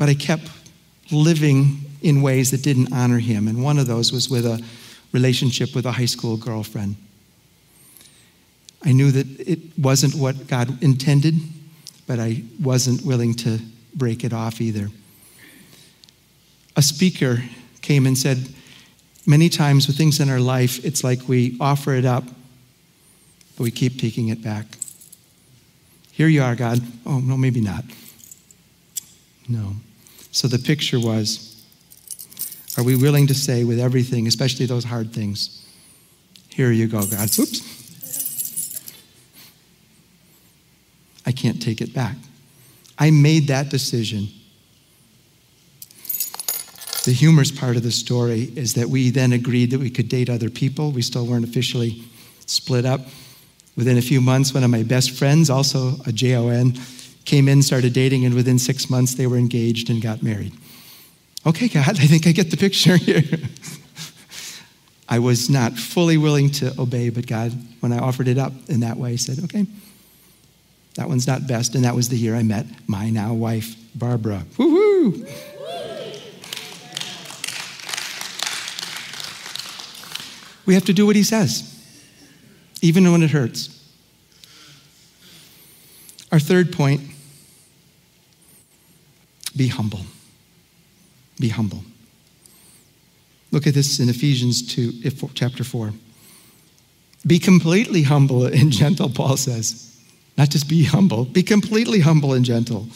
But 0.00 0.08
I 0.08 0.14
kept 0.14 0.50
living 1.12 1.82
in 2.02 2.22
ways 2.22 2.50
that 2.50 2.62
didn't 2.62 2.92
honor 2.92 3.20
him. 3.20 3.46
And 3.46 3.62
one 3.62 3.78
of 3.78 3.86
those 3.86 4.10
was 4.10 4.28
with 4.28 4.46
a 4.46 4.60
relationship 5.12 5.76
with 5.76 5.86
a 5.86 5.92
high 5.92 6.06
school 6.06 6.36
girlfriend. 6.36 6.96
I 8.84 8.90
knew 8.90 9.12
that 9.12 9.28
it 9.38 9.60
wasn't 9.78 10.16
what 10.16 10.48
God 10.48 10.82
intended 10.82 11.36
but 12.10 12.18
I 12.18 12.42
wasn't 12.60 13.02
willing 13.02 13.34
to 13.34 13.60
break 13.94 14.24
it 14.24 14.32
off 14.32 14.60
either. 14.60 14.88
A 16.74 16.82
speaker 16.82 17.44
came 17.82 18.04
and 18.04 18.18
said, 18.18 18.48
Many 19.26 19.48
times 19.48 19.86
with 19.86 19.96
things 19.96 20.18
in 20.18 20.28
our 20.28 20.40
life, 20.40 20.84
it's 20.84 21.04
like 21.04 21.28
we 21.28 21.56
offer 21.60 21.94
it 21.94 22.04
up, 22.04 22.24
but 22.24 23.62
we 23.62 23.70
keep 23.70 24.00
taking 24.00 24.26
it 24.26 24.42
back. 24.42 24.66
Here 26.10 26.26
you 26.26 26.42
are, 26.42 26.56
God. 26.56 26.80
Oh, 27.06 27.20
no, 27.20 27.36
maybe 27.36 27.60
not. 27.60 27.84
No. 29.48 29.76
So 30.32 30.48
the 30.48 30.58
picture 30.58 31.00
was 31.00 31.50
are 32.78 32.84
we 32.84 32.96
willing 32.96 33.26
to 33.26 33.34
say 33.34 33.64
with 33.64 33.80
everything, 33.80 34.26
especially 34.26 34.66
those 34.66 34.84
hard 34.84 35.12
things, 35.12 35.66
here 36.48 36.70
you 36.70 36.86
go, 36.86 37.04
God. 37.04 37.28
Oops. 37.38 37.80
I 41.26 41.32
can't 41.32 41.60
take 41.60 41.80
it 41.80 41.92
back. 41.92 42.16
I 42.98 43.10
made 43.10 43.48
that 43.48 43.70
decision. 43.70 44.28
The 47.04 47.12
humorous 47.12 47.50
part 47.50 47.76
of 47.76 47.82
the 47.82 47.90
story 47.90 48.52
is 48.56 48.74
that 48.74 48.88
we 48.88 49.10
then 49.10 49.32
agreed 49.32 49.70
that 49.70 49.80
we 49.80 49.90
could 49.90 50.08
date 50.08 50.28
other 50.28 50.50
people. 50.50 50.90
We 50.90 51.02
still 51.02 51.26
weren't 51.26 51.44
officially 51.44 52.02
split 52.46 52.84
up. 52.84 53.00
Within 53.76 53.96
a 53.96 54.02
few 54.02 54.20
months, 54.20 54.52
one 54.52 54.64
of 54.64 54.70
my 54.70 54.82
best 54.82 55.12
friends, 55.12 55.48
also 55.48 55.94
a 56.06 56.12
JON, 56.12 56.74
came 57.24 57.48
in, 57.48 57.62
started 57.62 57.92
dating, 57.92 58.24
and 58.24 58.34
within 58.34 58.58
six 58.58 58.90
months, 58.90 59.14
they 59.14 59.26
were 59.26 59.36
engaged 59.36 59.90
and 59.90 60.02
got 60.02 60.22
married. 60.22 60.52
Okay, 61.46 61.68
God, 61.68 61.98
I 62.00 62.06
think 62.06 62.26
I 62.26 62.32
get 62.32 62.50
the 62.50 62.56
picture 62.56 62.96
here. 62.96 63.22
I 65.08 65.18
was 65.18 65.50
not 65.50 65.72
fully 65.72 66.16
willing 66.16 66.50
to 66.52 66.72
obey, 66.80 67.10
but 67.10 67.26
God, 67.26 67.52
when 67.80 67.92
I 67.92 67.98
offered 67.98 68.28
it 68.28 68.38
up 68.38 68.52
in 68.68 68.80
that 68.80 68.96
way, 68.96 69.16
said, 69.16 69.42
okay, 69.44 69.66
that 70.94 71.08
one's 71.08 71.26
not 71.26 71.46
best, 71.46 71.74
and 71.74 71.84
that 71.84 71.94
was 71.94 72.08
the 72.08 72.16
year 72.16 72.36
I 72.36 72.42
met 72.42 72.66
my 72.86 73.10
now 73.10 73.32
wife, 73.32 73.74
Barbara. 73.94 74.44
Woohoo! 74.56 75.28
We 80.66 80.74
have 80.74 80.84
to 80.84 80.92
do 80.92 81.06
what 81.06 81.16
he 81.16 81.24
says, 81.24 81.66
even 82.82 83.10
when 83.10 83.24
it 83.24 83.30
hurts. 83.30 83.76
Our 86.30 86.38
third 86.38 86.72
point 86.72 87.09
be 89.60 89.68
humble. 89.68 90.00
Be 91.38 91.50
humble. 91.50 91.84
Look 93.50 93.66
at 93.66 93.74
this 93.74 94.00
in 94.00 94.08
Ephesians 94.08 94.74
2, 94.74 95.10
chapter 95.34 95.64
4. 95.64 95.92
Be 97.26 97.38
completely 97.38 98.04
humble 98.04 98.46
and 98.46 98.72
gentle, 98.82 99.10
Paul 99.10 99.36
says. 99.36 100.00
Not 100.38 100.48
just 100.48 100.66
be 100.66 100.84
humble, 100.84 101.26
be 101.26 101.42
completely 101.42 102.00
humble 102.00 102.32
and 102.32 102.42
gentle. 102.42 102.86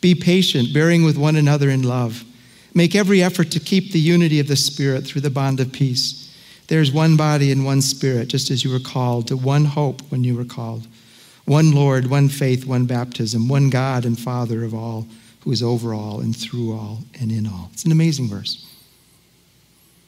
Be 0.00 0.14
patient, 0.14 0.72
bearing 0.72 1.04
with 1.04 1.18
one 1.18 1.36
another 1.36 1.68
in 1.68 1.82
love. 1.82 2.24
Make 2.72 2.94
every 2.94 3.22
effort 3.22 3.50
to 3.50 3.60
keep 3.60 3.92
the 3.92 4.00
unity 4.00 4.40
of 4.40 4.48
the 4.48 4.56
Spirit 4.56 5.04
through 5.04 5.20
the 5.20 5.28
bond 5.28 5.60
of 5.60 5.70
peace. 5.70 6.34
There's 6.68 6.90
one 6.90 7.18
body 7.18 7.52
and 7.52 7.66
one 7.66 7.82
Spirit, 7.82 8.28
just 8.28 8.50
as 8.50 8.64
you 8.64 8.70
were 8.72 8.80
called 8.80 9.28
to 9.28 9.36
one 9.36 9.66
hope 9.66 10.00
when 10.10 10.24
you 10.24 10.34
were 10.34 10.46
called. 10.46 10.86
One 11.44 11.72
Lord, 11.72 12.06
one 12.06 12.30
faith, 12.30 12.64
one 12.64 12.86
baptism, 12.86 13.48
one 13.48 13.68
God 13.68 14.06
and 14.06 14.18
Father 14.18 14.64
of 14.64 14.72
all, 14.72 15.06
who 15.46 15.52
is 15.52 15.62
over 15.62 15.94
all 15.94 16.18
and 16.18 16.36
through 16.36 16.72
all 16.72 17.04
and 17.20 17.30
in 17.30 17.46
all. 17.46 17.70
It's 17.72 17.84
an 17.84 17.92
amazing 17.92 18.26
verse. 18.26 18.66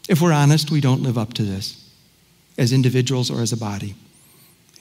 If 0.08 0.20
we're 0.20 0.32
honest, 0.32 0.72
we 0.72 0.80
don't 0.80 1.04
live 1.04 1.16
up 1.16 1.32
to 1.34 1.44
this 1.44 1.88
as 2.58 2.72
individuals 2.72 3.30
or 3.30 3.40
as 3.40 3.52
a 3.52 3.56
body. 3.56 3.94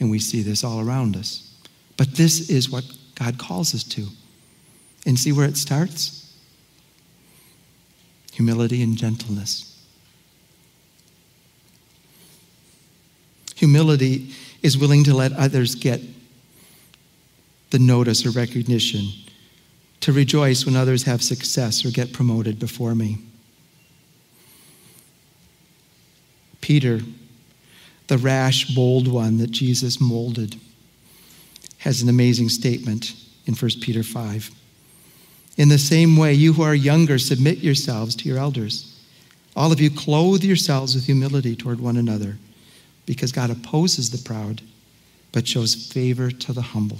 And 0.00 0.10
we 0.10 0.18
see 0.18 0.42
this 0.42 0.64
all 0.64 0.80
around 0.80 1.14
us. 1.14 1.48
But 1.96 2.16
this 2.16 2.50
is 2.50 2.68
what 2.68 2.82
God 3.14 3.38
calls 3.38 3.72
us 3.72 3.84
to. 3.84 4.08
And 5.06 5.16
see 5.16 5.30
where 5.30 5.46
it 5.46 5.56
starts? 5.56 6.36
Humility 8.32 8.82
and 8.82 8.96
gentleness. 8.96 9.80
Humility 13.54 14.34
is 14.64 14.76
willing 14.76 15.04
to 15.04 15.14
let 15.14 15.32
others 15.34 15.76
get 15.76 16.00
the 17.70 17.78
notice 17.78 18.26
or 18.26 18.30
recognition, 18.30 19.04
to 20.00 20.12
rejoice 20.12 20.64
when 20.64 20.76
others 20.76 21.02
have 21.04 21.22
success 21.22 21.84
or 21.84 21.90
get 21.90 22.12
promoted 22.12 22.58
before 22.58 22.94
me. 22.94 23.18
Peter, 26.60 27.00
the 28.08 28.18
rash, 28.18 28.74
bold 28.74 29.08
one 29.08 29.38
that 29.38 29.50
Jesus 29.50 30.00
molded 30.00 30.56
has 31.78 32.02
an 32.02 32.08
amazing 32.08 32.48
statement 32.48 33.14
in 33.46 33.54
1 33.54 33.70
Peter 33.80 34.02
5. 34.02 34.50
In 35.56 35.68
the 35.68 35.78
same 35.78 36.16
way, 36.16 36.34
you 36.34 36.52
who 36.52 36.62
are 36.62 36.74
younger, 36.74 37.18
submit 37.18 37.58
yourselves 37.58 38.14
to 38.16 38.28
your 38.28 38.38
elders. 38.38 38.94
All 39.56 39.72
of 39.72 39.80
you 39.80 39.90
clothe 39.90 40.44
yourselves 40.44 40.94
with 40.94 41.06
humility 41.06 41.56
toward 41.56 41.80
one 41.80 41.96
another, 41.96 42.36
because 43.06 43.32
God 43.32 43.50
opposes 43.50 44.10
the 44.10 44.18
proud, 44.18 44.62
but 45.32 45.48
shows 45.48 45.74
favor 45.74 46.30
to 46.30 46.52
the 46.52 46.62
humble. 46.62 46.98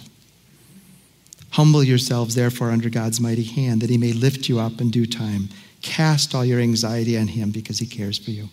Humble 1.51 1.83
yourselves, 1.83 2.35
therefore, 2.35 2.71
under 2.71 2.91
God's 2.91 3.21
mighty 3.21 3.45
hand, 3.45 3.81
that 3.81 3.91
he 3.91 3.99
may 3.99 4.13
lift 4.13 4.49
you 4.49 4.59
up 4.59 4.81
in 4.81 4.91
due 4.91 5.07
time. 5.07 5.49
Cast 5.83 6.35
all 6.35 6.45
your 6.45 6.61
anxiety 6.61 7.17
on 7.19 7.29
him 7.29 7.51
because 7.51 7.79
he 7.79 7.87
cares 7.87 8.19
for 8.19 8.31
you. 8.31 8.49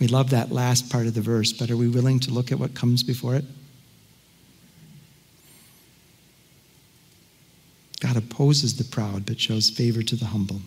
We 0.00 0.08
love 0.08 0.30
that 0.30 0.52
last 0.52 0.90
part 0.90 1.06
of 1.06 1.14
the 1.14 1.20
verse, 1.20 1.52
but 1.52 1.70
are 1.70 1.76
we 1.76 1.88
willing 1.88 2.20
to 2.20 2.30
look 2.30 2.52
at 2.52 2.58
what 2.58 2.74
comes 2.74 3.02
before 3.02 3.34
it? 3.34 3.44
God 8.00 8.16
opposes 8.16 8.76
the 8.76 8.84
proud, 8.84 9.24
but 9.26 9.40
shows 9.40 9.70
favor 9.70 10.02
to 10.02 10.16
the 10.16 10.26
humble. 10.26 10.60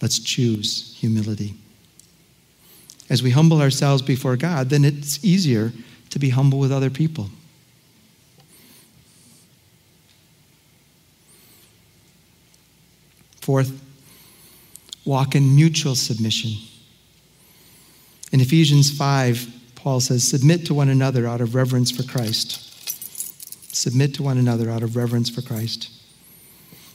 Let's 0.00 0.18
choose 0.18 0.94
humility. 0.98 1.54
As 3.10 3.22
we 3.22 3.30
humble 3.30 3.62
ourselves 3.62 4.02
before 4.02 4.36
God, 4.36 4.68
then 4.68 4.84
it's 4.84 5.24
easier 5.24 5.72
to 6.10 6.18
be 6.18 6.30
humble 6.30 6.58
with 6.58 6.70
other 6.70 6.90
people. 6.90 7.30
Fourth, 13.48 13.82
walk 15.06 15.34
in 15.34 15.56
mutual 15.56 15.94
submission. 15.94 16.50
In 18.30 18.42
Ephesians 18.42 18.90
5, 18.90 19.48
Paul 19.74 20.00
says, 20.00 20.22
Submit 20.22 20.66
to 20.66 20.74
one 20.74 20.90
another 20.90 21.26
out 21.26 21.40
of 21.40 21.54
reverence 21.54 21.90
for 21.90 22.02
Christ. 22.02 22.60
Submit 23.74 24.12
to 24.16 24.22
one 24.22 24.36
another 24.36 24.68
out 24.68 24.82
of 24.82 24.96
reverence 24.96 25.30
for 25.30 25.40
Christ. 25.40 25.88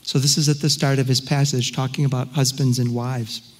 So, 0.02 0.20
this 0.20 0.38
is 0.38 0.48
at 0.48 0.60
the 0.60 0.70
start 0.70 1.00
of 1.00 1.08
his 1.08 1.20
passage 1.20 1.72
talking 1.72 2.04
about 2.04 2.28
husbands 2.28 2.78
and 2.78 2.94
wives. 2.94 3.52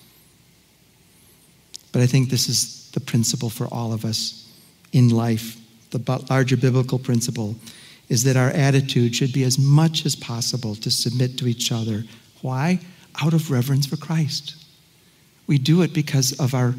But 1.90 2.00
I 2.00 2.06
think 2.06 2.30
this 2.30 2.48
is 2.48 2.92
the 2.92 3.00
principle 3.00 3.50
for 3.50 3.66
all 3.74 3.92
of 3.92 4.04
us 4.04 4.48
in 4.92 5.08
life. 5.08 5.56
The 5.90 6.22
larger 6.30 6.56
biblical 6.56 7.00
principle 7.00 7.56
is 8.08 8.22
that 8.22 8.36
our 8.36 8.50
attitude 8.50 9.16
should 9.16 9.32
be 9.32 9.42
as 9.42 9.58
much 9.58 10.06
as 10.06 10.14
possible 10.14 10.76
to 10.76 10.92
submit 10.92 11.36
to 11.38 11.48
each 11.48 11.72
other. 11.72 12.04
Why? 12.44 12.78
Out 13.22 13.32
of 13.32 13.50
reverence 13.50 13.86
for 13.86 13.96
Christ. 13.96 14.54
We 15.46 15.56
do 15.56 15.80
it 15.80 15.94
because 15.94 16.38
of 16.38 16.52
our 16.52 16.74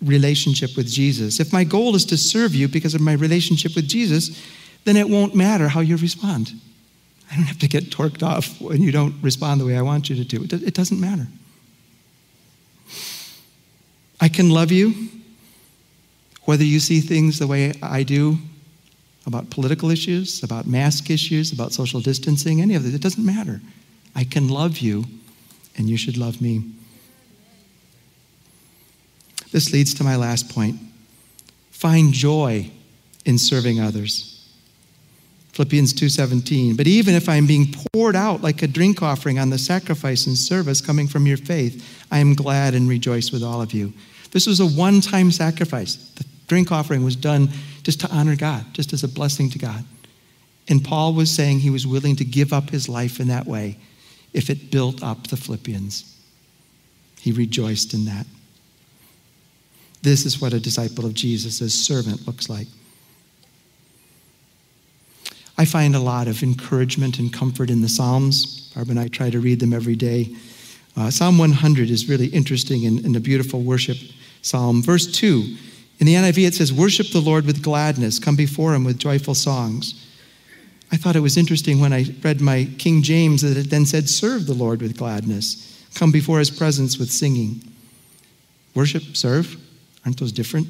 relationship 0.00 0.76
with 0.76 0.88
Jesus. 0.88 1.40
If 1.40 1.52
my 1.52 1.64
goal 1.64 1.96
is 1.96 2.04
to 2.06 2.16
serve 2.16 2.54
you 2.54 2.68
because 2.68 2.94
of 2.94 3.00
my 3.00 3.14
relationship 3.14 3.74
with 3.74 3.88
Jesus, 3.88 4.40
then 4.84 4.96
it 4.96 5.08
won't 5.08 5.34
matter 5.34 5.66
how 5.66 5.80
you 5.80 5.96
respond. 5.96 6.52
I 7.28 7.34
don't 7.34 7.46
have 7.46 7.58
to 7.58 7.66
get 7.66 7.90
torqued 7.90 8.22
off 8.22 8.60
when 8.60 8.80
you 8.82 8.92
don't 8.92 9.16
respond 9.20 9.60
the 9.60 9.64
way 9.64 9.76
I 9.76 9.82
want 9.82 10.08
you 10.08 10.14
to 10.14 10.24
do. 10.24 10.44
It 10.44 10.74
doesn't 10.74 11.00
matter. 11.00 11.26
I 14.20 14.28
can 14.28 14.48
love 14.48 14.70
you 14.70 15.08
whether 16.44 16.62
you 16.62 16.78
see 16.78 17.00
things 17.00 17.40
the 17.40 17.48
way 17.48 17.72
I 17.82 18.04
do 18.04 18.38
about 19.26 19.50
political 19.50 19.90
issues, 19.90 20.44
about 20.44 20.68
mask 20.68 21.10
issues, 21.10 21.50
about 21.50 21.72
social 21.72 22.00
distancing, 22.00 22.60
any 22.60 22.76
of 22.76 22.86
it. 22.86 22.94
It 22.94 23.00
doesn't 23.00 23.26
matter. 23.26 23.60
I 24.14 24.24
can 24.24 24.48
love 24.48 24.78
you, 24.78 25.04
and 25.76 25.88
you 25.88 25.96
should 25.96 26.16
love 26.16 26.40
me. 26.40 26.62
This 29.50 29.72
leads 29.72 29.94
to 29.94 30.04
my 30.04 30.16
last 30.16 30.48
point. 30.48 30.78
Find 31.70 32.12
joy 32.12 32.70
in 33.24 33.38
serving 33.38 33.80
others. 33.80 34.28
Philippians 35.52 35.92
2:17. 35.92 36.76
But 36.76 36.86
even 36.86 37.14
if 37.14 37.28
I 37.28 37.36
am 37.36 37.46
being 37.46 37.74
poured 37.92 38.16
out 38.16 38.42
like 38.42 38.62
a 38.62 38.66
drink 38.66 39.02
offering 39.02 39.38
on 39.38 39.50
the 39.50 39.58
sacrifice 39.58 40.26
and 40.26 40.36
service 40.36 40.80
coming 40.80 41.06
from 41.06 41.26
your 41.26 41.36
faith, 41.36 41.84
I 42.10 42.18
am 42.18 42.34
glad 42.34 42.74
and 42.74 42.88
rejoice 42.88 43.30
with 43.30 43.42
all 43.42 43.60
of 43.60 43.74
you. 43.74 43.92
This 44.30 44.46
was 44.46 44.60
a 44.60 44.66
one-time 44.66 45.30
sacrifice. 45.30 45.96
The 46.14 46.24
drink 46.48 46.72
offering 46.72 47.04
was 47.04 47.16
done 47.16 47.50
just 47.82 48.00
to 48.00 48.10
honor 48.10 48.34
God, 48.34 48.64
just 48.72 48.94
as 48.94 49.04
a 49.04 49.08
blessing 49.08 49.50
to 49.50 49.58
God. 49.58 49.84
And 50.68 50.82
Paul 50.82 51.12
was 51.12 51.30
saying 51.30 51.60
he 51.60 51.68
was 51.68 51.86
willing 51.86 52.16
to 52.16 52.24
give 52.24 52.52
up 52.54 52.70
his 52.70 52.88
life 52.88 53.20
in 53.20 53.28
that 53.28 53.46
way 53.46 53.76
if 54.32 54.50
it 54.50 54.70
built 54.70 55.02
up 55.02 55.26
the 55.28 55.36
Philippians. 55.36 56.16
He 57.20 57.32
rejoiced 57.32 57.94
in 57.94 58.04
that. 58.06 58.26
This 60.02 60.26
is 60.26 60.40
what 60.40 60.52
a 60.52 60.60
disciple 60.60 61.06
of 61.06 61.14
Jesus, 61.14 61.62
as 61.62 61.72
servant, 61.72 62.26
looks 62.26 62.48
like. 62.48 62.66
I 65.56 65.64
find 65.64 65.94
a 65.94 66.00
lot 66.00 66.26
of 66.26 66.42
encouragement 66.42 67.18
and 67.18 67.32
comfort 67.32 67.70
in 67.70 67.82
the 67.82 67.88
Psalms. 67.88 68.72
Barb 68.74 68.90
and 68.90 68.98
I 68.98 69.08
try 69.08 69.30
to 69.30 69.38
read 69.38 69.60
them 69.60 69.72
every 69.72 69.94
day. 69.94 70.34
Uh, 70.96 71.10
psalm 71.10 71.38
100 71.38 71.88
is 71.88 72.08
really 72.08 72.26
interesting 72.26 72.84
and, 72.86 73.04
and 73.04 73.16
a 73.16 73.20
beautiful 73.20 73.62
worship 73.62 73.96
psalm. 74.42 74.82
Verse 74.82 75.06
2, 75.06 75.56
in 76.00 76.06
the 76.06 76.14
NIV 76.14 76.48
it 76.48 76.54
says, 76.54 76.72
Worship 76.72 77.08
the 77.12 77.20
Lord 77.20 77.46
with 77.46 77.62
gladness, 77.62 78.18
come 78.18 78.36
before 78.36 78.74
him 78.74 78.84
with 78.84 78.98
joyful 78.98 79.34
songs. 79.34 80.06
I 80.92 80.96
thought 80.96 81.16
it 81.16 81.20
was 81.20 81.38
interesting 81.38 81.80
when 81.80 81.94
I 81.94 82.04
read 82.22 82.42
my 82.42 82.68
King 82.76 83.02
James 83.02 83.40
that 83.40 83.56
it 83.56 83.70
then 83.70 83.86
said, 83.86 84.10
Serve 84.10 84.46
the 84.46 84.52
Lord 84.52 84.82
with 84.82 84.98
gladness, 84.98 85.88
come 85.94 86.12
before 86.12 86.38
his 86.38 86.50
presence 86.50 86.98
with 86.98 87.10
singing. 87.10 87.62
Worship, 88.74 89.16
serve, 89.16 89.56
aren't 90.04 90.20
those 90.20 90.32
different? 90.32 90.68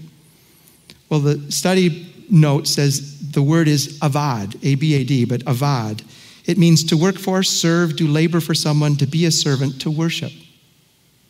Well, 1.09 1.21
the 1.21 1.51
study 1.51 2.25
note 2.31 2.69
says 2.69 3.31
the 3.33 3.43
word 3.43 3.67
is 3.67 3.99
avad, 3.99 4.57
A 4.63 4.77
B 4.77 4.95
A 4.95 5.05
D, 5.05 5.25
but 5.25 5.41
avad. 5.41 6.05
It 6.47 6.57
means 6.57 6.85
to 6.85 6.97
work 6.97 7.19
for, 7.19 7.43
serve, 7.43 7.97
do 7.97 8.07
labor 8.07 8.41
for 8.41 8.55
someone, 8.55 8.97
to 8.97 9.07
be 9.07 9.27
a 9.27 9.31
servant, 9.31 9.81
to 9.83 9.91
worship. 9.91 10.33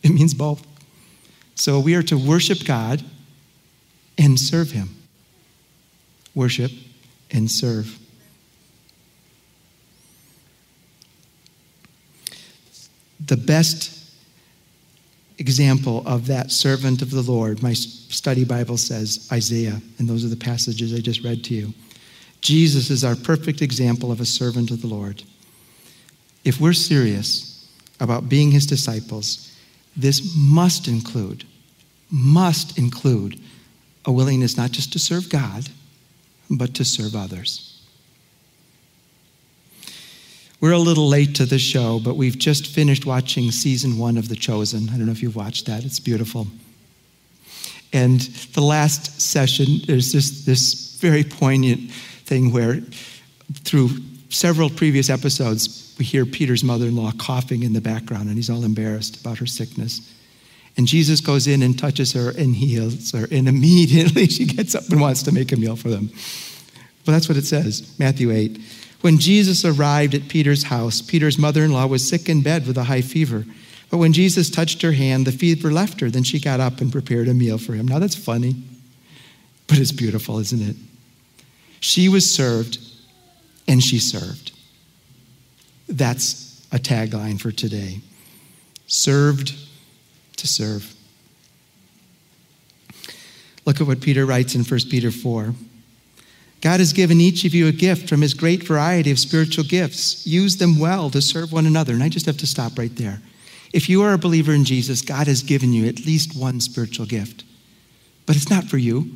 It 0.02 0.10
means 0.10 0.34
both. 0.34 0.66
So 1.54 1.80
we 1.80 1.94
are 1.94 2.02
to 2.04 2.16
worship 2.16 2.64
God 2.64 3.04
and 4.18 4.38
serve 4.38 4.70
Him. 4.70 4.88
Worship 6.34 6.72
and 7.30 7.50
serve. 7.50 7.98
The 13.32 13.38
best 13.38 13.98
example 15.38 16.02
of 16.04 16.26
that 16.26 16.52
servant 16.52 17.00
of 17.00 17.10
the 17.10 17.22
Lord, 17.22 17.62
my 17.62 17.72
study 17.72 18.44
Bible 18.44 18.76
says 18.76 19.26
Isaiah, 19.32 19.80
and 19.98 20.06
those 20.06 20.22
are 20.22 20.28
the 20.28 20.36
passages 20.36 20.92
I 20.92 20.98
just 20.98 21.24
read 21.24 21.42
to 21.44 21.54
you. 21.54 21.72
Jesus 22.42 22.90
is 22.90 23.04
our 23.04 23.16
perfect 23.16 23.62
example 23.62 24.12
of 24.12 24.20
a 24.20 24.26
servant 24.26 24.70
of 24.70 24.82
the 24.82 24.86
Lord. 24.86 25.22
If 26.44 26.60
we're 26.60 26.74
serious 26.74 27.72
about 28.00 28.28
being 28.28 28.50
his 28.50 28.66
disciples, 28.66 29.56
this 29.96 30.34
must 30.36 30.86
include, 30.86 31.46
must 32.10 32.76
include 32.76 33.40
a 34.04 34.12
willingness 34.12 34.58
not 34.58 34.72
just 34.72 34.92
to 34.92 34.98
serve 34.98 35.30
God, 35.30 35.70
but 36.50 36.74
to 36.74 36.84
serve 36.84 37.16
others. 37.16 37.71
We're 40.62 40.70
a 40.70 40.78
little 40.78 41.08
late 41.08 41.34
to 41.34 41.44
the 41.44 41.58
show, 41.58 41.98
but 41.98 42.14
we've 42.14 42.38
just 42.38 42.68
finished 42.68 43.04
watching 43.04 43.50
season 43.50 43.98
one 43.98 44.16
of 44.16 44.28
The 44.28 44.36
Chosen. 44.36 44.90
I 44.90 44.92
don't 44.92 45.06
know 45.06 45.12
if 45.12 45.20
you've 45.20 45.34
watched 45.34 45.66
that, 45.66 45.84
it's 45.84 45.98
beautiful. 45.98 46.46
And 47.92 48.20
the 48.20 48.60
last 48.60 49.20
session, 49.20 49.80
there's 49.88 50.12
this, 50.12 50.44
this 50.44 50.96
very 51.00 51.24
poignant 51.24 51.90
thing 51.90 52.52
where, 52.52 52.80
through 53.64 53.88
several 54.28 54.70
previous 54.70 55.10
episodes, 55.10 55.96
we 55.98 56.04
hear 56.04 56.24
Peter's 56.24 56.62
mother 56.62 56.86
in 56.86 56.94
law 56.94 57.10
coughing 57.18 57.64
in 57.64 57.72
the 57.72 57.80
background, 57.80 58.28
and 58.28 58.36
he's 58.36 58.48
all 58.48 58.62
embarrassed 58.62 59.20
about 59.20 59.38
her 59.38 59.46
sickness. 59.46 60.14
And 60.76 60.86
Jesus 60.86 61.20
goes 61.20 61.48
in 61.48 61.62
and 61.62 61.76
touches 61.76 62.12
her 62.12 62.30
and 62.30 62.54
heals 62.54 63.10
her, 63.10 63.26
and 63.32 63.48
immediately 63.48 64.26
she 64.28 64.44
gets 64.44 64.76
up 64.76 64.88
and 64.90 65.00
wants 65.00 65.24
to 65.24 65.32
make 65.32 65.50
a 65.50 65.56
meal 65.56 65.74
for 65.74 65.88
them. 65.88 66.08
Well, 67.04 67.14
that's 67.14 67.28
what 67.28 67.36
it 67.36 67.46
says, 67.46 67.98
Matthew 67.98 68.30
8. 68.30 68.60
When 69.02 69.18
Jesus 69.18 69.64
arrived 69.64 70.14
at 70.14 70.28
Peter's 70.28 70.64
house, 70.64 71.02
Peter's 71.02 71.36
mother 71.36 71.62
in 71.64 71.72
law 71.72 71.86
was 71.86 72.08
sick 72.08 72.28
in 72.28 72.40
bed 72.42 72.66
with 72.66 72.78
a 72.78 72.84
high 72.84 73.02
fever. 73.02 73.44
But 73.90 73.98
when 73.98 74.14
Jesus 74.14 74.48
touched 74.48 74.80
her 74.82 74.92
hand, 74.92 75.26
the 75.26 75.32
fever 75.32 75.70
left 75.70 76.00
her. 76.00 76.08
Then 76.08 76.22
she 76.22 76.40
got 76.40 76.60
up 76.60 76.80
and 76.80 76.90
prepared 76.90 77.28
a 77.28 77.34
meal 77.34 77.58
for 77.58 77.74
him. 77.74 77.86
Now 77.86 77.98
that's 77.98 78.16
funny, 78.16 78.56
but 79.66 79.78
it's 79.78 79.92
beautiful, 79.92 80.38
isn't 80.38 80.62
it? 80.62 80.76
She 81.80 82.08
was 82.08 82.32
served 82.32 82.78
and 83.68 83.82
she 83.82 83.98
served. 83.98 84.52
That's 85.88 86.66
a 86.72 86.78
tagline 86.78 87.38
for 87.38 87.52
today 87.52 88.00
served 88.92 89.54
to 90.36 90.46
serve. 90.46 90.94
Look 93.64 93.80
at 93.80 93.86
what 93.86 94.00
Peter 94.00 94.26
writes 94.26 94.54
in 94.54 94.64
1 94.64 94.80
Peter 94.90 95.10
4. 95.10 95.54
God 96.62 96.80
has 96.80 96.92
given 96.92 97.20
each 97.20 97.44
of 97.44 97.54
you 97.54 97.66
a 97.66 97.72
gift 97.72 98.08
from 98.08 98.22
his 98.22 98.34
great 98.34 98.62
variety 98.62 99.10
of 99.10 99.18
spiritual 99.18 99.64
gifts. 99.64 100.26
Use 100.26 100.56
them 100.56 100.78
well 100.78 101.10
to 101.10 101.20
serve 101.20 101.52
one 101.52 101.66
another. 101.66 101.92
And 101.92 102.02
I 102.02 102.08
just 102.08 102.24
have 102.26 102.38
to 102.38 102.46
stop 102.46 102.78
right 102.78 102.94
there. 102.96 103.20
If 103.72 103.88
you 103.88 104.02
are 104.02 104.12
a 104.12 104.18
believer 104.18 104.52
in 104.52 104.64
Jesus, 104.64 105.02
God 105.02 105.26
has 105.26 105.42
given 105.42 105.72
you 105.72 105.86
at 105.88 106.06
least 106.06 106.38
one 106.38 106.60
spiritual 106.60 107.04
gift. 107.04 107.44
But 108.26 108.36
it's 108.36 108.48
not 108.48 108.64
for 108.64 108.78
you, 108.78 109.10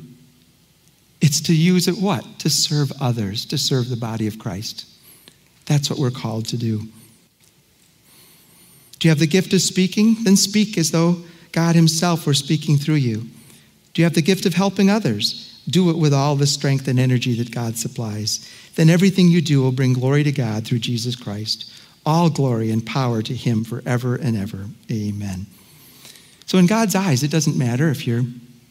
It's 1.19 1.41
to 1.41 1.55
use 1.55 1.87
it 1.87 1.97
what? 1.97 2.39
To 2.39 2.49
serve 2.49 2.91
others, 3.01 3.45
to 3.45 3.57
serve 3.57 3.89
the 3.89 3.97
body 3.97 4.27
of 4.27 4.37
Christ. 4.37 4.85
That's 5.65 5.89
what 5.89 5.99
we're 5.99 6.11
called 6.11 6.45
to 6.47 6.57
do. 6.57 6.87
Do 8.99 9.07
you 9.07 9.09
have 9.09 9.19
the 9.19 9.27
gift 9.27 9.53
of 9.53 9.61
speaking? 9.61 10.17
Then 10.23 10.37
speak 10.37 10.77
as 10.77 10.91
though 10.91 11.17
God 11.51 11.75
Himself 11.75 12.25
were 12.25 12.33
speaking 12.33 12.77
through 12.77 12.95
you. 12.95 13.27
Do 13.93 14.01
you 14.01 14.03
have 14.03 14.13
the 14.13 14.21
gift 14.21 14.45
of 14.45 14.53
helping 14.53 14.89
others? 14.89 15.46
Do 15.69 15.89
it 15.89 15.97
with 15.97 16.13
all 16.13 16.35
the 16.35 16.47
strength 16.47 16.87
and 16.87 16.99
energy 16.99 17.35
that 17.35 17.51
God 17.51 17.77
supplies. 17.77 18.49
Then 18.75 18.89
everything 18.89 19.27
you 19.29 19.41
do 19.41 19.61
will 19.61 19.71
bring 19.71 19.93
glory 19.93 20.23
to 20.23 20.31
God 20.31 20.65
through 20.65 20.79
Jesus 20.79 21.15
Christ. 21.15 21.71
All 22.05 22.29
glory 22.29 22.71
and 22.71 22.85
power 22.85 23.21
to 23.21 23.35
Him 23.35 23.63
forever 23.63 24.15
and 24.15 24.37
ever. 24.37 24.65
Amen. 24.91 25.47
So, 26.45 26.57
in 26.57 26.67
God's 26.67 26.95
eyes, 26.95 27.23
it 27.23 27.31
doesn't 27.31 27.57
matter 27.57 27.89
if 27.89 28.07
you're 28.07 28.23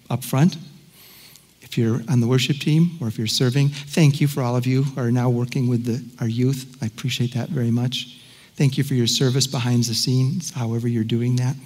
up 0.09 0.25
front, 0.25 0.57
if 1.61 1.77
you're 1.77 2.01
on 2.09 2.21
the 2.21 2.27
worship 2.27 2.57
team, 2.57 2.97
or 3.01 3.09
if 3.09 3.19
you're 3.19 3.27
serving. 3.27 3.69
Thank 3.69 4.21
you 4.21 4.29
for 4.29 4.43
all 4.43 4.57
of 4.57 4.67
you 4.67 4.85
who 4.85 5.01
are 5.01 5.11
now 5.11 5.29
working 5.29 5.69
with 5.69 5.85
the, 5.85 6.03
our 6.21 6.29
youth. 6.29 6.79
I 6.81 6.87
appreciate 6.87 7.35
that 7.35 7.51
very 7.51 7.71
much. 7.71 8.19
Thank 8.55 8.79
you 8.79 8.85
for 8.85 8.95
your 8.95 9.07
service 9.07 9.47
behind 9.47 9.85
the 9.85 9.95
scenes, 9.95 10.53
however, 10.53 10.89
you're 10.89 11.05
doing 11.05 11.37
that. 11.37 11.57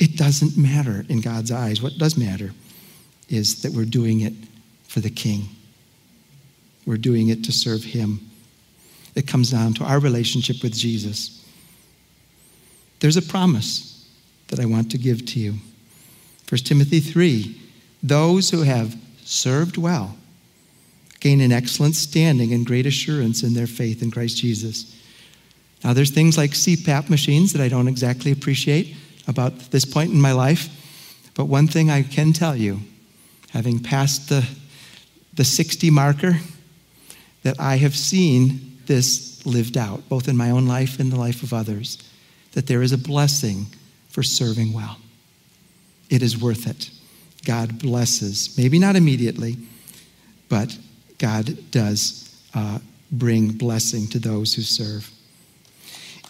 It 0.00 0.16
doesn't 0.16 0.56
matter 0.56 1.04
in 1.08 1.20
God's 1.20 1.52
eyes. 1.52 1.80
What 1.80 1.98
does 1.98 2.16
matter 2.16 2.50
is 3.28 3.62
that 3.62 3.72
we're 3.72 3.84
doing 3.84 4.20
it 4.20 4.34
for 4.88 5.00
the 5.00 5.10
King, 5.10 5.48
we're 6.86 6.96
doing 6.96 7.28
it 7.28 7.44
to 7.44 7.52
serve 7.52 7.84
Him. 7.84 8.20
It 9.14 9.28
comes 9.28 9.50
down 9.50 9.74
to 9.74 9.84
our 9.84 10.00
relationship 10.00 10.62
with 10.62 10.74
Jesus. 10.74 11.44
There's 12.98 13.16
a 13.16 13.22
promise 13.22 14.08
that 14.48 14.58
I 14.58 14.64
want 14.64 14.90
to 14.90 14.98
give 14.98 15.24
to 15.26 15.40
you. 15.40 15.54
1 16.48 16.58
Timothy 16.60 17.00
3 17.00 17.60
Those 18.02 18.50
who 18.50 18.62
have 18.62 18.96
served 19.24 19.76
well 19.76 20.16
gain 21.20 21.40
an 21.40 21.52
excellent 21.52 21.94
standing 21.94 22.52
and 22.52 22.66
great 22.66 22.84
assurance 22.84 23.42
in 23.42 23.54
their 23.54 23.66
faith 23.66 24.02
in 24.02 24.10
Christ 24.10 24.36
Jesus. 24.36 24.94
Now, 25.82 25.94
there's 25.94 26.10
things 26.10 26.36
like 26.36 26.50
CPAP 26.50 27.08
machines 27.08 27.52
that 27.54 27.62
I 27.62 27.68
don't 27.68 27.88
exactly 27.88 28.30
appreciate 28.30 28.94
about 29.26 29.70
this 29.70 29.86
point 29.86 30.12
in 30.12 30.20
my 30.20 30.32
life, 30.32 30.68
but 31.34 31.46
one 31.46 31.66
thing 31.66 31.90
I 31.90 32.02
can 32.02 32.34
tell 32.34 32.54
you, 32.54 32.80
having 33.54 33.78
passed 33.78 34.28
the, 34.28 34.46
the 35.32 35.44
60 35.44 35.88
marker, 35.90 36.34
that 37.44 37.58
I 37.60 37.76
have 37.76 37.96
seen 37.96 38.78
this 38.86 39.46
lived 39.46 39.78
out, 39.78 40.06
both 40.08 40.28
in 40.28 40.36
my 40.36 40.50
own 40.50 40.66
life 40.66 40.98
and 40.98 41.10
the 41.10 41.18
life 41.18 41.42
of 41.44 41.54
others, 41.54 41.98
that 42.52 42.66
there 42.66 42.82
is 42.82 42.92
a 42.92 42.98
blessing 42.98 43.66
for 44.08 44.24
serving 44.24 44.72
well. 44.72 44.98
It 46.10 46.22
is 46.22 46.36
worth 46.36 46.66
it. 46.66 46.90
God 47.44 47.78
blesses, 47.78 48.56
maybe 48.58 48.78
not 48.78 48.96
immediately, 48.96 49.56
but 50.48 50.76
God 51.18 51.70
does 51.70 52.36
uh, 52.54 52.80
bring 53.12 53.52
blessing 53.52 54.08
to 54.08 54.18
those 54.18 54.52
who 54.52 54.62
serve. 54.62 55.08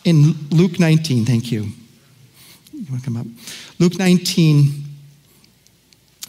In 0.05 0.35
Luke 0.51 0.79
19, 0.79 1.25
thank 1.25 1.51
you. 1.51 1.69
You 2.73 2.87
want 2.91 3.03
to 3.03 3.05
come 3.05 3.17
up? 3.17 3.27
Luke 3.79 3.99
19 3.99 4.84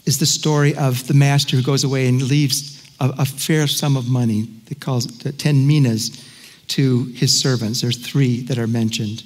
is 0.06 0.18
the 0.18 0.26
story 0.26 0.74
of 0.76 1.06
the 1.08 1.14
master 1.14 1.56
who 1.56 1.62
goes 1.62 1.84
away 1.84 2.08
and 2.08 2.22
leaves 2.22 2.88
a, 3.00 3.12
a 3.18 3.24
fair 3.24 3.66
sum 3.66 3.96
of 3.96 4.08
money. 4.08 4.48
He 4.68 4.74
calls 4.74 5.06
it 5.06 5.26
uh, 5.26 5.32
10 5.36 5.66
minas 5.66 6.24
to 6.68 7.04
his 7.14 7.38
servants. 7.38 7.80
There's 7.80 7.98
three 7.98 8.40
that 8.42 8.58
are 8.58 8.66
mentioned. 8.66 9.24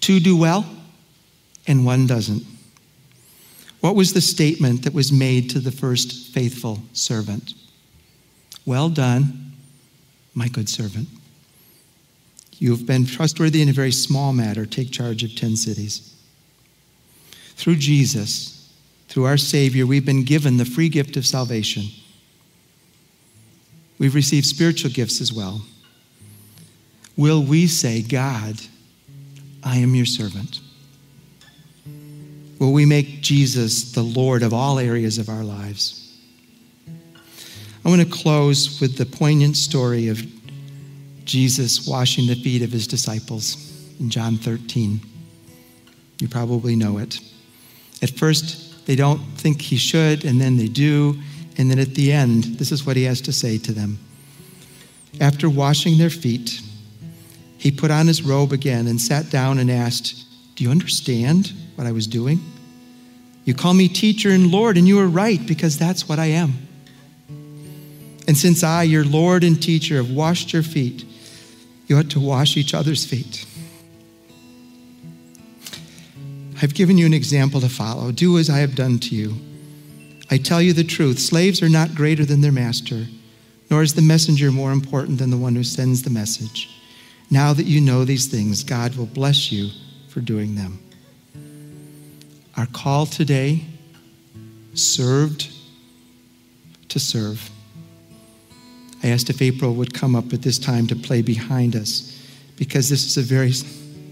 Two 0.00 0.20
do 0.20 0.36
well, 0.36 0.66
and 1.66 1.86
one 1.86 2.06
doesn't. 2.06 2.44
What 3.80 3.96
was 3.96 4.12
the 4.12 4.20
statement 4.20 4.82
that 4.84 4.92
was 4.92 5.10
made 5.10 5.50
to 5.50 5.60
the 5.60 5.72
first 5.72 6.34
faithful 6.34 6.80
servant? 6.92 7.54
Well 8.66 8.90
done, 8.90 9.52
my 10.34 10.48
good 10.48 10.68
servant. 10.68 11.08
You 12.58 12.72
have 12.72 12.86
been 12.86 13.06
trustworthy 13.06 13.62
in 13.62 13.70
a 13.70 13.72
very 13.72 13.92
small 13.92 14.34
matter. 14.34 14.66
Take 14.66 14.90
charge 14.90 15.24
of 15.24 15.34
10 15.34 15.56
cities. 15.56 16.14
Through 17.56 17.76
Jesus, 17.76 18.59
through 19.10 19.24
our 19.24 19.36
Savior, 19.36 19.86
we've 19.86 20.06
been 20.06 20.22
given 20.22 20.56
the 20.56 20.64
free 20.64 20.88
gift 20.88 21.16
of 21.16 21.26
salvation. 21.26 21.82
We've 23.98 24.14
received 24.14 24.46
spiritual 24.46 24.92
gifts 24.92 25.20
as 25.20 25.32
well. 25.32 25.62
Will 27.16 27.42
we 27.42 27.66
say, 27.66 28.02
God, 28.02 28.54
I 29.64 29.78
am 29.78 29.96
your 29.96 30.06
servant? 30.06 30.60
Will 32.60 32.72
we 32.72 32.86
make 32.86 33.20
Jesus 33.20 33.90
the 33.90 34.02
Lord 34.02 34.44
of 34.44 34.54
all 34.54 34.78
areas 34.78 35.18
of 35.18 35.28
our 35.28 35.42
lives? 35.42 36.16
I 37.84 37.88
want 37.88 38.00
to 38.00 38.08
close 38.08 38.80
with 38.80 38.96
the 38.96 39.06
poignant 39.06 39.56
story 39.56 40.06
of 40.06 40.22
Jesus 41.24 41.84
washing 41.84 42.28
the 42.28 42.36
feet 42.36 42.62
of 42.62 42.70
his 42.70 42.86
disciples 42.86 43.56
in 43.98 44.08
John 44.08 44.36
13. 44.36 45.00
You 46.20 46.28
probably 46.28 46.76
know 46.76 46.98
it. 46.98 47.18
At 48.02 48.10
first, 48.10 48.69
they 48.86 48.96
don't 48.96 49.20
think 49.36 49.60
he 49.62 49.76
should, 49.76 50.24
and 50.24 50.40
then 50.40 50.56
they 50.56 50.68
do. 50.68 51.18
And 51.58 51.70
then 51.70 51.78
at 51.78 51.94
the 51.94 52.12
end, 52.12 52.44
this 52.44 52.72
is 52.72 52.86
what 52.86 52.96
he 52.96 53.04
has 53.04 53.20
to 53.22 53.32
say 53.32 53.58
to 53.58 53.72
them. 53.72 53.98
After 55.20 55.50
washing 55.50 55.98
their 55.98 56.10
feet, 56.10 56.60
he 57.58 57.70
put 57.70 57.90
on 57.90 58.06
his 58.06 58.22
robe 58.22 58.52
again 58.52 58.86
and 58.86 59.00
sat 59.00 59.30
down 59.30 59.58
and 59.58 59.70
asked, 59.70 60.24
Do 60.54 60.64
you 60.64 60.70
understand 60.70 61.52
what 61.74 61.86
I 61.86 61.92
was 61.92 62.06
doing? 62.06 62.40
You 63.44 63.54
call 63.54 63.74
me 63.74 63.88
teacher 63.88 64.30
and 64.30 64.50
Lord, 64.50 64.78
and 64.78 64.86
you 64.86 64.98
are 65.00 65.08
right, 65.08 65.44
because 65.46 65.78
that's 65.78 66.08
what 66.08 66.18
I 66.18 66.26
am. 66.26 66.54
And 68.26 68.36
since 68.36 68.62
I, 68.62 68.84
your 68.84 69.04
Lord 69.04 69.44
and 69.44 69.60
teacher, 69.60 69.96
have 69.96 70.10
washed 70.10 70.52
your 70.52 70.62
feet, 70.62 71.04
you 71.86 71.98
ought 71.98 72.10
to 72.10 72.20
wash 72.20 72.56
each 72.56 72.74
other's 72.74 73.04
feet. 73.04 73.44
I've 76.62 76.74
given 76.74 76.98
you 76.98 77.06
an 77.06 77.14
example 77.14 77.60
to 77.62 77.70
follow. 77.70 78.12
Do 78.12 78.36
as 78.36 78.50
I 78.50 78.58
have 78.58 78.74
done 78.74 78.98
to 79.00 79.14
you. 79.14 79.34
I 80.30 80.36
tell 80.36 80.60
you 80.60 80.74
the 80.74 80.84
truth 80.84 81.18
slaves 81.18 81.62
are 81.62 81.70
not 81.70 81.94
greater 81.94 82.24
than 82.24 82.42
their 82.42 82.52
master, 82.52 83.06
nor 83.70 83.82
is 83.82 83.94
the 83.94 84.02
messenger 84.02 84.52
more 84.52 84.70
important 84.70 85.18
than 85.18 85.30
the 85.30 85.38
one 85.38 85.54
who 85.54 85.64
sends 85.64 86.02
the 86.02 86.10
message. 86.10 86.68
Now 87.30 87.54
that 87.54 87.64
you 87.64 87.80
know 87.80 88.04
these 88.04 88.26
things, 88.26 88.62
God 88.62 88.94
will 88.96 89.06
bless 89.06 89.50
you 89.50 89.70
for 90.08 90.20
doing 90.20 90.54
them. 90.54 90.78
Our 92.56 92.66
call 92.66 93.06
today 93.06 93.64
served 94.74 95.48
to 96.88 97.00
serve. 97.00 97.50
I 99.02 99.08
asked 99.08 99.30
if 99.30 99.40
April 99.40 99.74
would 99.76 99.94
come 99.94 100.14
up 100.14 100.32
at 100.34 100.42
this 100.42 100.58
time 100.58 100.86
to 100.88 100.96
play 100.96 101.22
behind 101.22 101.74
us 101.74 102.22
because 102.56 102.90
this 102.90 103.06
is 103.06 103.16
a 103.16 103.22
very 103.22 103.52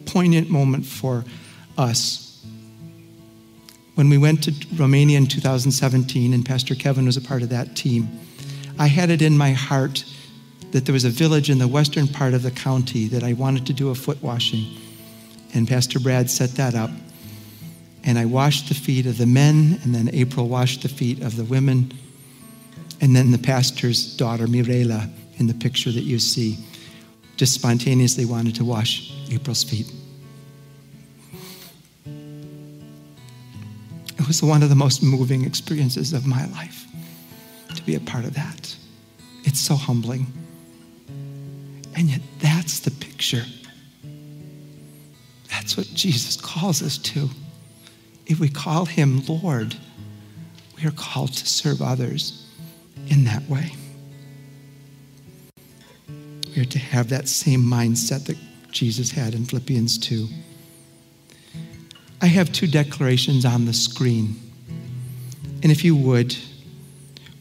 poignant 0.07 0.49
moment 0.49 0.87
for 0.87 1.25
us 1.77 2.28
when 3.99 4.09
we 4.09 4.17
went 4.17 4.45
to 4.45 4.55
Romania 4.77 5.19
in 5.19 5.27
2017, 5.27 6.33
and 6.33 6.47
Pastor 6.47 6.77
Kevin 6.77 7.05
was 7.05 7.17
a 7.17 7.21
part 7.21 7.43
of 7.43 7.49
that 7.49 7.75
team, 7.75 8.09
I 8.79 8.87
had 8.87 9.11
it 9.11 9.21
in 9.21 9.37
my 9.37 9.51
heart 9.51 10.05
that 10.71 10.87
there 10.87 10.93
was 10.93 11.05
a 11.05 11.11
village 11.11 11.51
in 11.51 11.59
the 11.59 11.67
western 11.67 12.07
part 12.07 12.33
of 12.33 12.45
the 12.45 12.53
county 12.53 13.09
that 13.09 13.25
I 13.25 13.33
wanted 13.33 13.67
to 13.67 13.73
do 13.73 13.91
a 13.91 13.97
foot 13.97 14.23
washing. 14.23 14.67
And 15.53 15.67
Pastor 15.67 15.99
Brad 15.99 16.31
set 16.31 16.51
that 16.51 16.77
up. 16.77 16.91
And 18.05 18.21
I 18.21 18.25
washed 18.25 18.69
the 18.69 18.77
feet 18.77 19.05
of 19.05 19.19
the 19.19 19.27
men, 19.27 19.81
and 19.83 19.93
then 19.93 20.11
April 20.13 20.47
washed 20.47 20.83
the 20.83 20.89
feet 20.89 21.21
of 21.21 21.37
the 21.37 21.43
women. 21.43 21.91
And 23.01 23.17
then 23.17 23.33
the 23.33 23.39
pastor's 23.39 24.17
daughter, 24.17 24.47
Mirela, 24.47 25.11
in 25.39 25.49
the 25.49 25.55
picture 25.55 25.91
that 25.91 26.05
you 26.05 26.21
see, 26.21 26.57
just 27.37 27.53
spontaneously 27.53 28.27
wanted 28.27 28.55
to 28.55 28.65
wash 28.65 29.13
April's 29.29 29.65
feet. 29.65 29.93
Was 34.29 34.43
one 34.43 34.63
of 34.63 34.69
the 34.69 34.75
most 34.77 35.03
moving 35.03 35.45
experiences 35.45 36.13
of 36.13 36.27
my 36.27 36.47
life 36.49 36.87
to 37.75 37.83
be 37.83 37.95
a 37.95 38.01
part 38.01 38.25
of 38.25 38.35
that. 38.35 38.77
It's 39.45 39.59
so 39.59 39.75
humbling. 39.75 40.27
And 41.97 42.09
yet, 42.11 42.21
that's 42.39 42.81
the 42.81 42.91
picture. 42.91 43.45
That's 45.51 45.77
what 45.77 45.87
Jesus 45.95 46.37
calls 46.37 46.83
us 46.83 46.99
to. 46.99 47.29
If 48.27 48.39
we 48.39 48.49
call 48.49 48.85
him 48.85 49.25
Lord, 49.27 49.75
we 50.77 50.87
are 50.87 50.93
called 50.93 51.33
to 51.33 51.47
serve 51.47 51.81
others 51.83 52.47
in 53.09 53.25
that 53.25 53.43
way. 53.49 53.73
We 56.55 56.63
are 56.63 56.67
to 56.67 56.79
have 56.79 57.09
that 57.09 57.29
same 57.29 57.63
mindset 57.63 58.27
that 58.27 58.37
Jesus 58.71 59.11
had 59.11 59.35
in 59.35 59.47
Philippians 59.47 59.99
2. 59.99 60.29
I 62.21 62.27
have 62.27 62.53
two 62.53 62.67
declarations 62.67 63.45
on 63.45 63.65
the 63.65 63.73
screen. 63.73 64.37
And 65.63 65.73
if 65.73 65.85
you 65.85 65.97
would, 65.97 66.37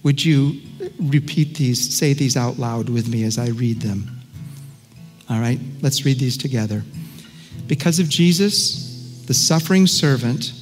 would 0.04 0.24
you 0.24 0.62
repeat 1.00 1.56
these, 1.58 1.96
say 1.96 2.14
these 2.14 2.38
out 2.38 2.58
loud 2.58 2.90
with 2.90 3.08
me 3.08 3.24
as 3.24 3.38
I 3.38 3.50
read 3.50 3.82
them? 3.82 4.22
All 5.30 5.40
right, 5.40 5.60
let's 5.82 6.06
read 6.06 6.20
these 6.20 6.38
together. 6.38 6.84
Because 7.68 8.00
of 8.00 8.08
Jesus, 8.08 9.24
the 9.26 9.34
suffering 9.34 9.88
servant, 9.88 10.54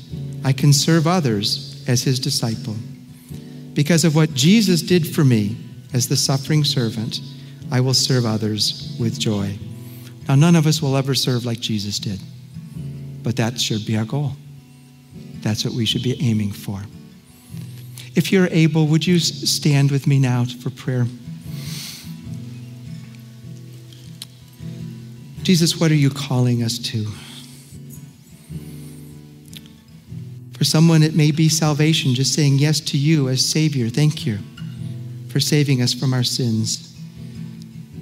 I 0.44 0.54
can 0.54 0.74
serve 0.74 1.08
others 1.08 1.84
as 1.88 2.04
his 2.04 2.20
disciple. 2.20 2.76
Because 3.74 4.06
of 4.06 4.16
what 4.16 4.34
Jesus 4.34 4.82
did 4.82 5.08
for 5.08 5.24
me 5.24 5.58
as 5.94 6.08
the 6.08 6.16
suffering 6.16 6.64
servant, 6.64 7.22
I 7.72 7.82
will 7.82 7.94
serve 7.94 8.26
others 8.26 8.96
with 9.00 9.20
joy. 9.20 9.58
Now, 10.28 10.36
none 10.36 10.56
of 10.56 10.66
us 10.66 10.82
will 10.82 10.98
ever 10.98 11.14
serve 11.14 11.46
like 11.46 11.60
Jesus 11.60 12.00
did, 12.00 12.20
but 13.26 13.36
that 13.38 13.60
should 13.60 13.84
be 13.88 13.98
our 13.98 14.06
goal. 14.06 14.34
That's 15.42 15.66
what 15.66 15.74
we 15.74 15.84
should 15.84 16.04
be 16.04 16.16
aiming 16.22 16.52
for. 16.52 16.80
If 18.14 18.32
you're 18.32 18.48
able, 18.52 18.86
would 18.86 19.06
you 19.06 19.18
stand 19.18 19.90
with 19.90 20.06
me 20.06 20.20
now 20.20 20.46
for 20.46 20.70
prayer? 20.70 21.08
Jesus, 25.42 25.80
what 25.80 25.90
are 25.90 25.96
you 25.96 26.12
calling 26.12 26.62
us 26.62 26.78
to? 26.78 27.08
For 30.56 30.64
someone, 30.64 31.02
it 31.02 31.16
may 31.16 31.32
be 31.32 31.50
salvation, 31.50 32.14
just 32.14 32.32
saying 32.32 32.60
yes 32.60 32.80
to 32.82 32.98
you 32.98 33.28
as 33.28 33.44
Savior. 33.44 33.90
Thank 33.90 34.28
you 34.28 34.38
for 35.30 35.40
saving 35.40 35.82
us 35.82 35.96
from 35.96 36.14
our 36.14 36.24
sins. 36.24 36.85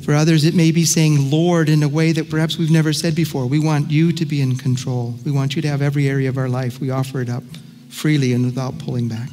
For 0.03 0.13
others, 0.13 0.43
it 0.43 0.53
may 0.53 0.71
be 0.71 0.83
saying 0.83 1.31
Lord 1.31 1.69
in 1.69 1.81
a 1.81 1.87
way 1.87 2.11
that 2.11 2.29
perhaps 2.29 2.57
we've 2.57 2.69
never 2.69 2.91
said 2.91 3.15
before. 3.15 3.47
We 3.47 3.59
want 3.59 3.89
you 3.89 4.11
to 4.11 4.25
be 4.25 4.41
in 4.41 4.57
control. 4.57 5.15
We 5.23 5.31
want 5.31 5.55
you 5.55 5.61
to 5.61 5.67
have 5.69 5.81
every 5.81 6.09
area 6.09 6.27
of 6.27 6.37
our 6.37 6.49
life. 6.49 6.81
We 6.81 6.89
offer 6.89 7.21
it 7.21 7.29
up 7.29 7.43
freely 7.89 8.33
and 8.33 8.45
without 8.45 8.77
pulling 8.79 9.07
back. 9.07 9.29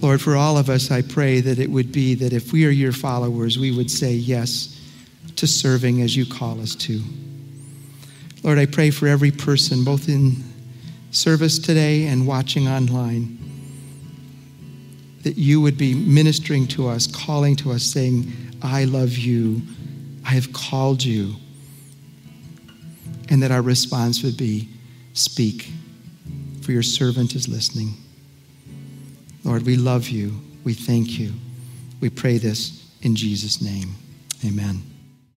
Lord, 0.00 0.20
for 0.20 0.34
all 0.34 0.58
of 0.58 0.68
us, 0.68 0.90
I 0.90 1.02
pray 1.02 1.40
that 1.42 1.60
it 1.60 1.70
would 1.70 1.92
be 1.92 2.16
that 2.16 2.32
if 2.32 2.52
we 2.52 2.66
are 2.66 2.70
your 2.70 2.90
followers, 2.90 3.56
we 3.56 3.70
would 3.70 3.88
say 3.88 4.12
yes 4.14 4.80
to 5.36 5.46
serving 5.46 6.02
as 6.02 6.16
you 6.16 6.26
call 6.26 6.60
us 6.60 6.74
to. 6.74 7.00
Lord, 8.42 8.58
I 8.58 8.66
pray 8.66 8.90
for 8.90 9.06
every 9.06 9.30
person, 9.30 9.84
both 9.84 10.08
in 10.08 10.42
service 11.12 11.60
today 11.60 12.06
and 12.06 12.26
watching 12.26 12.66
online, 12.66 13.38
that 15.22 15.38
you 15.38 15.60
would 15.60 15.78
be 15.78 15.94
ministering 15.94 16.66
to 16.68 16.88
us, 16.88 17.06
calling 17.06 17.56
to 17.56 17.72
us, 17.72 17.84
saying, 17.84 18.32
I 18.62 18.84
love 18.84 19.16
you. 19.16 19.62
I 20.24 20.30
have 20.30 20.52
called 20.52 21.02
you. 21.02 21.34
And 23.28 23.42
that 23.42 23.50
our 23.50 23.62
response 23.62 24.22
would 24.22 24.36
be, 24.36 24.68
Speak, 25.14 25.70
for 26.62 26.72
your 26.72 26.82
servant 26.82 27.34
is 27.34 27.48
listening. 27.48 27.94
Lord, 29.44 29.62
we 29.64 29.76
love 29.76 30.08
you. 30.08 30.40
We 30.64 30.74
thank 30.74 31.18
you. 31.18 31.32
We 32.00 32.08
pray 32.08 32.38
this 32.38 32.90
in 33.02 33.14
Jesus' 33.14 33.60
name. 33.60 33.94
Amen. 34.44 34.91